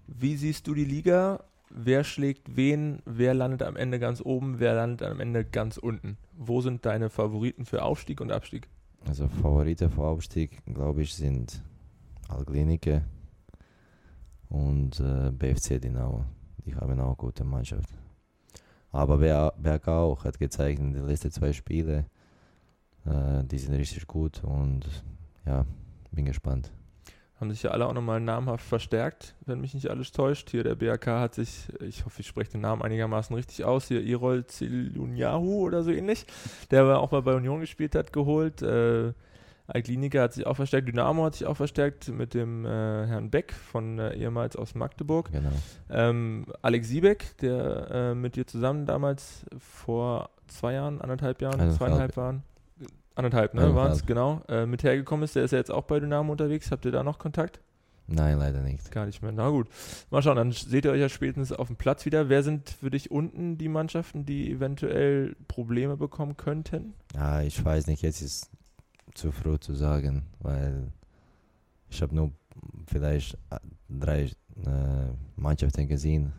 Wie 0.07 0.35
siehst 0.38 0.67
du 0.67 0.73
die 0.73 0.85
Liga 0.85 1.43
wer 1.75 2.03
schlägt 2.03 2.55
wen, 2.55 3.01
wer 3.05 3.33
landet 3.33 3.61
am 3.61 3.75
Ende 3.75 3.99
ganz 3.99 4.21
oben, 4.21 4.59
wer 4.59 4.73
landet 4.73 5.07
am 5.07 5.19
Ende 5.19 5.43
ganz 5.43 5.77
unten. 5.77 6.17
Wo 6.33 6.61
sind 6.61 6.85
deine 6.85 7.09
Favoriten 7.09 7.65
für 7.65 7.83
Aufstieg 7.83 8.21
und 8.21 8.31
Abstieg? 8.31 8.67
Also 9.07 9.27
Favoriten 9.27 9.91
für 9.91 10.03
Aufstieg, 10.03 10.63
glaube 10.65 11.03
ich, 11.03 11.13
sind 11.13 11.61
Alklinike 12.29 13.03
und 14.49 14.99
äh, 14.99 15.31
BFC 15.31 15.79
Dinamo. 15.79 16.25
Die 16.65 16.75
haben 16.75 16.99
auch 16.99 17.17
gute 17.17 17.43
Mannschaft. 17.43 17.89
Aber 18.91 19.17
Berg 19.17 19.88
auch 19.88 20.23
hat 20.23 20.39
gezeigt 20.39 20.79
in 20.79 20.93
den 20.93 21.05
letzten 21.05 21.29
zwei 21.29 21.51
Spielen, 21.51 22.05
äh, 23.05 23.43
die 23.43 23.57
sind 23.57 23.75
richtig 23.75 24.07
gut 24.07 24.41
und 24.43 25.03
ja, 25.45 25.65
bin 26.11 26.25
gespannt 26.25 26.71
haben 27.39 27.52
sich 27.52 27.63
ja 27.63 27.71
alle 27.71 27.86
auch 27.86 27.93
nochmal 27.93 28.21
namhaft 28.21 28.65
verstärkt, 28.65 29.36
wenn 29.45 29.60
mich 29.60 29.74
nicht 29.74 29.89
alles 29.89 30.12
täuscht. 30.12 30.52
Hier 30.52 30.63
der 30.63 30.76
BRK 30.76 31.19
hat 31.19 31.36
sich, 31.36 31.67
ich 31.82 32.06
hoffe, 32.06 32.21
ich 32.21 32.28
spreche 32.28 32.52
den 32.52 32.62
Namen 32.62 32.82
einigermaßen 32.82 33.36
richtig 33.36 33.65
aus, 33.65 33.88
hier 33.88 34.02
Irol 34.02 34.45
Zilunyahu 34.45 35.65
oder 35.65 35.84
so 35.84 35.91
ähnlich, 35.91 36.26
der 36.71 36.84
aber 36.84 37.00
auch 37.00 37.12
mal 37.12 37.21
bei 37.21 37.36
Union 37.36 37.60
gespielt 37.60 37.95
hat, 37.95 38.13
geholt. 38.13 38.62
Äh, 38.62 39.13
Alklinika 39.67 40.21
hat 40.21 40.34
sich 40.34 40.45
auch 40.45 40.56
verstärkt, 40.56 40.88
Dynamo 40.88 41.26
hat 41.26 41.36
sich 41.36 41.48
auch 41.48 41.58
verstärkt 41.58 42.10
mit 42.10 42.34
dem 42.34 42.65
äh, 42.65 42.69
Herrn 42.69 43.32
Beck 43.32 43.52
von 43.52 44.00
äh, 44.00 44.13
ehemals 44.13 44.56
aus 44.56 44.76
Magdeburg. 44.76 45.32
Genau. 45.32 45.50
Ähm, 45.89 46.45
Alex 46.62 46.88
Siebeck, 46.88 47.38
der 47.39 47.88
äh, 47.91 48.15
mit 48.15 48.36
dir 48.36 48.45
zusammen 48.45 48.86
damals 48.86 49.45
vor 49.58 50.30
zwei 50.48 50.74
Jahren, 50.74 51.02
anderthalb 51.02 51.41
Jahren, 51.41 51.60
also 51.60 51.78
zweieinhalb 51.78 52.15
Jahren, 52.15 52.43
Anderthalb, 53.15 53.54
ne, 53.54 53.73
waren 53.73 53.91
es, 53.91 54.06
genau. 54.06 54.41
Äh, 54.49 54.65
mit 54.65 54.84
hergekommen 54.84 55.23
ist, 55.23 55.36
der 55.36 55.43
ist 55.43 55.51
ja 55.51 55.58
jetzt 55.58 55.71
auch 55.71 55.84
bei 55.84 55.99
Dynamo 55.99 56.32
unterwegs. 56.32 56.69
Habt 56.71 56.86
ihr 56.86 56.91
da 56.91 57.04
noch 57.04 57.17
Kontakt? 57.17 57.62
Nein, 58.08 58.38
leider 58.38 58.62
nicht. 58.62 58.91
Gar 58.91 59.08
nicht 59.08 59.21
mehr. 59.23 59.32
Na 59.32 59.49
gut. 59.49 59.67
Mal 60.12 60.21
schauen, 60.21 60.36
dann 60.36 60.51
seht 60.51 60.86
ihr 60.86 60.91
euch 60.91 60.99
ja 60.99 61.10
spätestens 61.10 61.51
auf 61.51 61.67
dem 61.67 61.75
Platz 61.75 62.06
wieder. 62.06 62.30
Wer 62.30 62.43
sind 62.43 62.69
für 62.69 62.91
dich 62.91 63.10
unten 63.10 63.58
die 63.58 63.69
Mannschaften, 63.69 64.25
die 64.25 64.51
eventuell 64.51 65.36
Probleme 65.47 65.97
bekommen 65.97 66.38
könnten? 66.38 66.93
Ja, 67.15 67.41
ich 67.41 67.63
weiß 67.63 67.88
nicht, 67.88 68.04
jetzt 68.04 68.21
ist 68.21 68.51
zu 69.15 69.32
früh 69.32 69.58
zu 69.58 69.73
sagen, 69.73 70.23
weil 70.39 70.91
ich 71.89 72.01
habe 72.01 72.13
nur 72.13 72.32
vielleicht 72.88 73.36
äh, 73.49 73.58
drei 73.89 74.23
äh, 74.23 74.32
Mannschaften 75.36 75.88
gesehen 75.88 76.34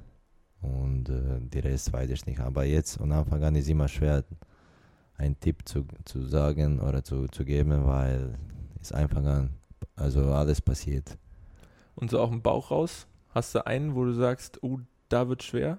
und 0.61 1.09
äh, 1.09 1.41
die 1.41 1.59
Rest 1.59 1.93
weiß 1.93 2.11
ich 2.11 2.27
nicht. 2.27 2.39
Aber 2.39 2.65
jetzt 2.65 2.99
von 2.99 3.11
Anfang 3.11 3.43
an 3.43 3.57
ist 3.57 3.69
immer 3.69 3.89
schwer 3.89 4.25
einen 5.19 5.39
Tipp 5.41 5.67
zu, 5.67 5.87
zu 6.05 6.23
sagen 6.27 6.81
oder 6.81 7.03
zu, 7.03 7.27
zu 7.29 7.45
geben, 7.45 7.87
weil 7.87 8.39
es 8.81 8.93
einfach 8.93 9.25
an, 9.25 9.51
also 9.95 10.33
alles 10.33 10.61
passiert. 10.61 11.17
Und 11.95 12.11
so 12.11 12.21
auch 12.21 12.31
im 12.31 12.43
Bauch 12.43 12.71
raus? 12.71 13.07
Hast 13.31 13.55
du 13.55 13.67
einen, 13.67 13.95
wo 13.95 14.05
du 14.05 14.13
sagst, 14.13 14.63
oh, 14.63 14.81
da 15.09 15.29
wird 15.29 15.43
schwer? 15.43 15.79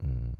Hm. 0.00 0.34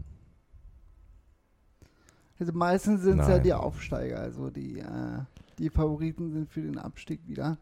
Also 2.39 2.53
meistens 2.53 3.03
sind 3.03 3.21
es 3.21 3.29
ja 3.29 3.39
die 3.39 3.53
Aufsteiger, 3.53 4.19
also 4.19 4.51
die, 4.51 4.81
äh, 4.81 5.21
die 5.59 5.71
Favoriten 5.71 6.33
sind 6.33 6.51
für 6.51 6.63
den 6.63 6.79
Abstieg 6.79 7.21
wieder. 7.29 7.59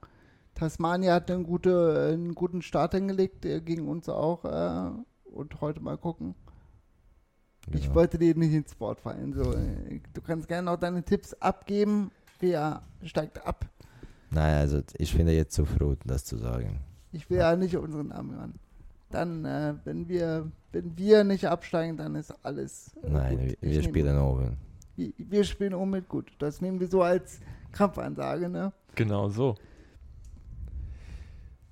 Tasmania 0.54 1.14
hat 1.14 1.30
einen, 1.30 1.44
gute, 1.44 2.12
einen 2.12 2.34
guten 2.34 2.62
Start 2.62 2.94
hingelegt, 2.94 3.44
der 3.44 3.60
gegen 3.60 3.88
uns 3.88 4.08
auch. 4.08 4.44
Äh, 4.44 4.90
und 5.30 5.60
heute 5.60 5.80
mal 5.80 5.96
gucken. 5.96 6.34
Ich 7.72 7.82
genau. 7.82 7.94
wollte 7.94 8.18
dir 8.18 8.34
nicht 8.34 8.52
ins 8.52 8.78
Wort 8.80 9.00
fallen. 9.00 9.32
So, 9.32 9.52
äh, 9.52 10.00
du 10.12 10.20
kannst 10.20 10.48
gerne 10.48 10.70
auch 10.70 10.78
deine 10.78 11.02
Tipps 11.02 11.34
abgeben. 11.34 12.10
Wer 12.40 12.82
steigt 13.04 13.46
ab? 13.46 13.66
Nein, 14.30 14.54
also 14.54 14.80
ich 14.96 15.12
finde 15.12 15.32
jetzt 15.32 15.54
zu 15.54 15.64
früh, 15.66 15.96
das 16.04 16.24
zu 16.24 16.36
sagen. 16.36 16.80
Ich 17.12 17.28
will 17.28 17.38
ja 17.38 17.56
nicht 17.56 17.76
unseren 17.76 18.08
Namen 18.08 18.36
hören. 18.36 18.54
Dann, 19.10 19.44
äh, 19.44 19.74
wenn 19.84 20.08
wir, 20.08 20.50
wenn 20.72 20.96
wir 20.96 21.24
nicht 21.24 21.46
absteigen, 21.46 21.96
dann 21.96 22.14
ist 22.14 22.32
alles. 22.44 22.92
Äh, 23.02 23.10
Nein, 23.10 23.38
gut. 23.38 23.56
wir, 23.60 23.70
wir 23.70 23.82
spielen 23.82 24.18
oben. 24.18 24.56
Wir, 24.96 25.12
wir 25.18 25.44
spielen 25.44 25.74
oben 25.74 25.90
mit 25.90 26.08
gut. 26.08 26.30
Das 26.38 26.60
nehmen 26.60 26.78
wir 26.78 26.86
so 26.86 27.02
als 27.02 27.40
Kampfansage, 27.72 28.48
ne? 28.48 28.72
Genau 28.94 29.28
so. 29.28 29.56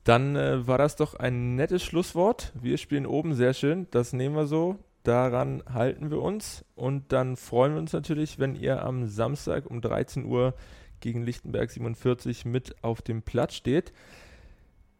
Dann 0.02 0.36
äh, 0.36 0.66
war 0.66 0.78
das 0.78 0.96
doch 0.96 1.14
ein 1.14 1.54
nettes 1.54 1.82
Schlusswort. 1.82 2.52
Wir 2.60 2.78
spielen 2.78 3.06
oben, 3.06 3.34
sehr 3.34 3.54
schön. 3.54 3.86
Das 3.90 4.12
nehmen 4.12 4.34
wir 4.34 4.46
so 4.46 4.78
daran 5.08 5.62
halten 5.72 6.10
wir 6.10 6.20
uns 6.20 6.64
und 6.74 7.12
dann 7.12 7.36
freuen 7.36 7.72
wir 7.72 7.80
uns 7.80 7.94
natürlich, 7.94 8.38
wenn 8.38 8.54
ihr 8.54 8.84
am 8.84 9.06
Samstag 9.06 9.66
um 9.66 9.80
13 9.80 10.26
Uhr 10.26 10.54
gegen 11.00 11.22
Lichtenberg 11.22 11.70
47 11.70 12.44
mit 12.44 12.84
auf 12.84 13.00
dem 13.00 13.22
Platz 13.22 13.54
steht. 13.54 13.92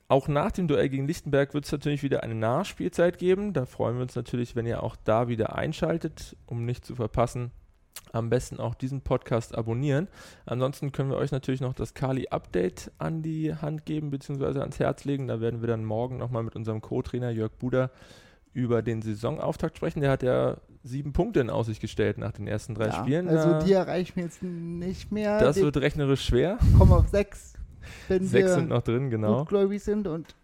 Auch 0.09 0.27
nach 0.27 0.51
dem 0.51 0.67
Duell 0.67 0.89
gegen 0.89 1.07
Lichtenberg 1.07 1.53
wird 1.53 1.67
es 1.67 1.73
natürlich 1.73 2.03
wieder 2.03 2.23
eine 2.23 2.35
Nachspielzeit 2.35 3.19
geben. 3.19 3.53
Da 3.53 3.67
freuen 3.67 3.97
wir 3.97 4.03
uns 4.03 4.17
natürlich, 4.17 4.57
wenn 4.57 4.65
ihr 4.65 4.83
auch 4.83 4.97
da 4.97 5.29
wieder 5.29 5.57
einschaltet, 5.57 6.35
um 6.47 6.65
nicht 6.65 6.87
zu 6.87 6.95
verpassen. 6.95 7.51
Am 8.13 8.31
besten 8.31 8.59
auch 8.59 8.75
diesen 8.75 9.03
Podcast 9.03 9.55
abonnieren. 9.55 10.09
Ansonsten 10.47 10.93
können 10.93 11.11
wir 11.11 11.19
euch 11.19 11.33
natürlich 11.33 11.61
noch 11.61 11.75
das 11.75 11.93
Kali-Update 11.93 12.93
an 12.97 13.21
die 13.21 13.55
Hand 13.55 13.85
geben, 13.85 14.11
beziehungsweise 14.11 14.63
ans 14.63 14.79
Herz 14.79 15.05
legen. 15.05 15.29
Da 15.29 15.43
werden 15.43 15.61
wir 15.61 15.69
dann 15.69 15.85
morgen 15.85 16.17
nochmal 16.17 16.45
mit 16.45 16.57
unserem 16.57 16.81
Co-Trainer 16.81 17.29
Jörg 17.29 17.53
Buder 17.59 17.91
über 18.53 18.83
den 18.83 19.03
Saisonauftakt 19.03 19.77
sprechen. 19.77 20.01
Der 20.01 20.11
hat 20.11 20.23
ja 20.23 20.57
sieben 20.83 21.13
Punkte 21.13 21.41
in 21.41 21.51
Aussicht 21.51 21.81
gestellt 21.81 22.19
nach 22.19 22.33
den 22.33 22.47
ersten 22.47 22.75
drei 22.75 22.87
ja, 22.87 22.93
Spielen. 22.93 23.29
Also 23.29 23.65
die 23.67 23.73
erreichen 23.73 24.17
wir 24.17 24.25
jetzt 24.25 24.43
nicht 24.43 25.13
mehr. 25.13 25.39
Das 25.39 25.57
wird 25.57 25.77
rechnerisch 25.77 26.25
schwer. 26.25 26.59
Kommen 26.77 26.93
auf 26.93 27.09
sechs. 27.09 27.55
Wenn 28.09 28.25
sechs 28.25 28.55
sind 28.55 28.69
noch 28.69 28.83
drin, 28.83 29.11
genau. 29.11 29.41
Gutgläubig 29.41 29.83
sind 29.83 30.07
und 30.07 30.35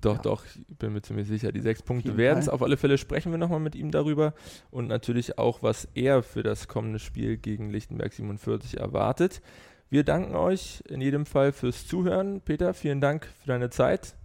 doch, 0.00 0.16
ja. 0.16 0.22
doch, 0.22 0.44
ich 0.44 0.76
bin 0.78 0.92
mir 0.92 1.02
ziemlich 1.02 1.28
sicher, 1.28 1.52
die 1.52 1.60
sechs 1.60 1.80
Punkte 1.80 2.16
werden 2.16 2.40
es. 2.40 2.48
Auf 2.48 2.60
alle 2.62 2.76
Fälle 2.76 2.98
sprechen 2.98 3.30
wir 3.30 3.38
nochmal 3.38 3.60
mit 3.60 3.76
ihm 3.76 3.92
darüber 3.92 4.34
und 4.72 4.88
natürlich 4.88 5.38
auch, 5.38 5.62
was 5.62 5.86
er 5.94 6.24
für 6.24 6.42
das 6.42 6.66
kommende 6.66 6.98
Spiel 6.98 7.36
gegen 7.36 7.70
Lichtenberg 7.70 8.12
47 8.12 8.78
erwartet. 8.80 9.42
Wir 9.90 10.02
danken 10.02 10.34
euch 10.34 10.82
in 10.88 11.00
jedem 11.00 11.24
Fall 11.24 11.52
fürs 11.52 11.86
Zuhören. 11.86 12.40
Peter, 12.40 12.74
vielen 12.74 13.00
Dank 13.00 13.26
für 13.26 13.46
deine 13.46 13.70
Zeit 13.70 14.16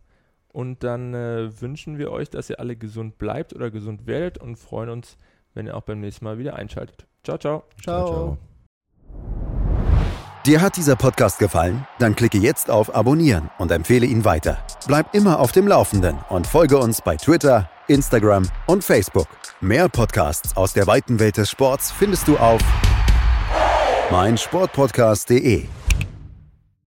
Und 0.57 0.83
dann 0.83 1.13
äh, 1.13 1.61
wünschen 1.61 1.99
wir 1.99 2.11
euch, 2.11 2.31
dass 2.31 2.49
ihr 2.49 2.59
alle 2.59 2.75
gesund 2.75 3.19
bleibt 3.19 3.53
oder 3.53 3.69
gesund 3.69 4.07
werdet 4.07 4.39
und 4.39 4.55
freuen 4.55 4.89
uns, 4.89 5.15
wenn 5.53 5.67
ihr 5.67 5.77
auch 5.77 5.83
beim 5.83 5.99
nächsten 5.99 6.25
Mal 6.25 6.39
wieder 6.39 6.55
einschaltet. 6.55 7.05
Ciao, 7.23 7.37
ciao. 7.37 7.63
Ciao. 7.79 8.39
Dir 10.47 10.59
hat 10.59 10.75
dieser 10.75 10.95
Podcast 10.95 11.37
gefallen? 11.37 11.85
Dann 11.99 12.15
klicke 12.15 12.39
jetzt 12.39 12.71
auf 12.71 12.95
Abonnieren 12.95 13.51
und 13.59 13.71
empfehle 13.71 14.07
ihn 14.07 14.25
weiter. 14.25 14.57
Bleib 14.87 15.13
immer 15.13 15.39
auf 15.39 15.51
dem 15.51 15.67
Laufenden 15.67 16.17
und 16.29 16.47
folge 16.47 16.79
uns 16.79 17.03
bei 17.03 17.17
Twitter, 17.17 17.69
Instagram 17.87 18.41
und 18.65 18.83
Facebook. 18.83 19.27
Mehr 19.61 19.87
Podcasts 19.89 20.57
aus 20.57 20.73
der 20.73 20.87
weiten 20.87 21.19
Welt 21.19 21.37
des 21.37 21.51
Sports 21.51 21.91
findest 21.91 22.27
du 22.27 22.35
auf 22.35 22.61
meinsportpodcast.de. 24.09 25.67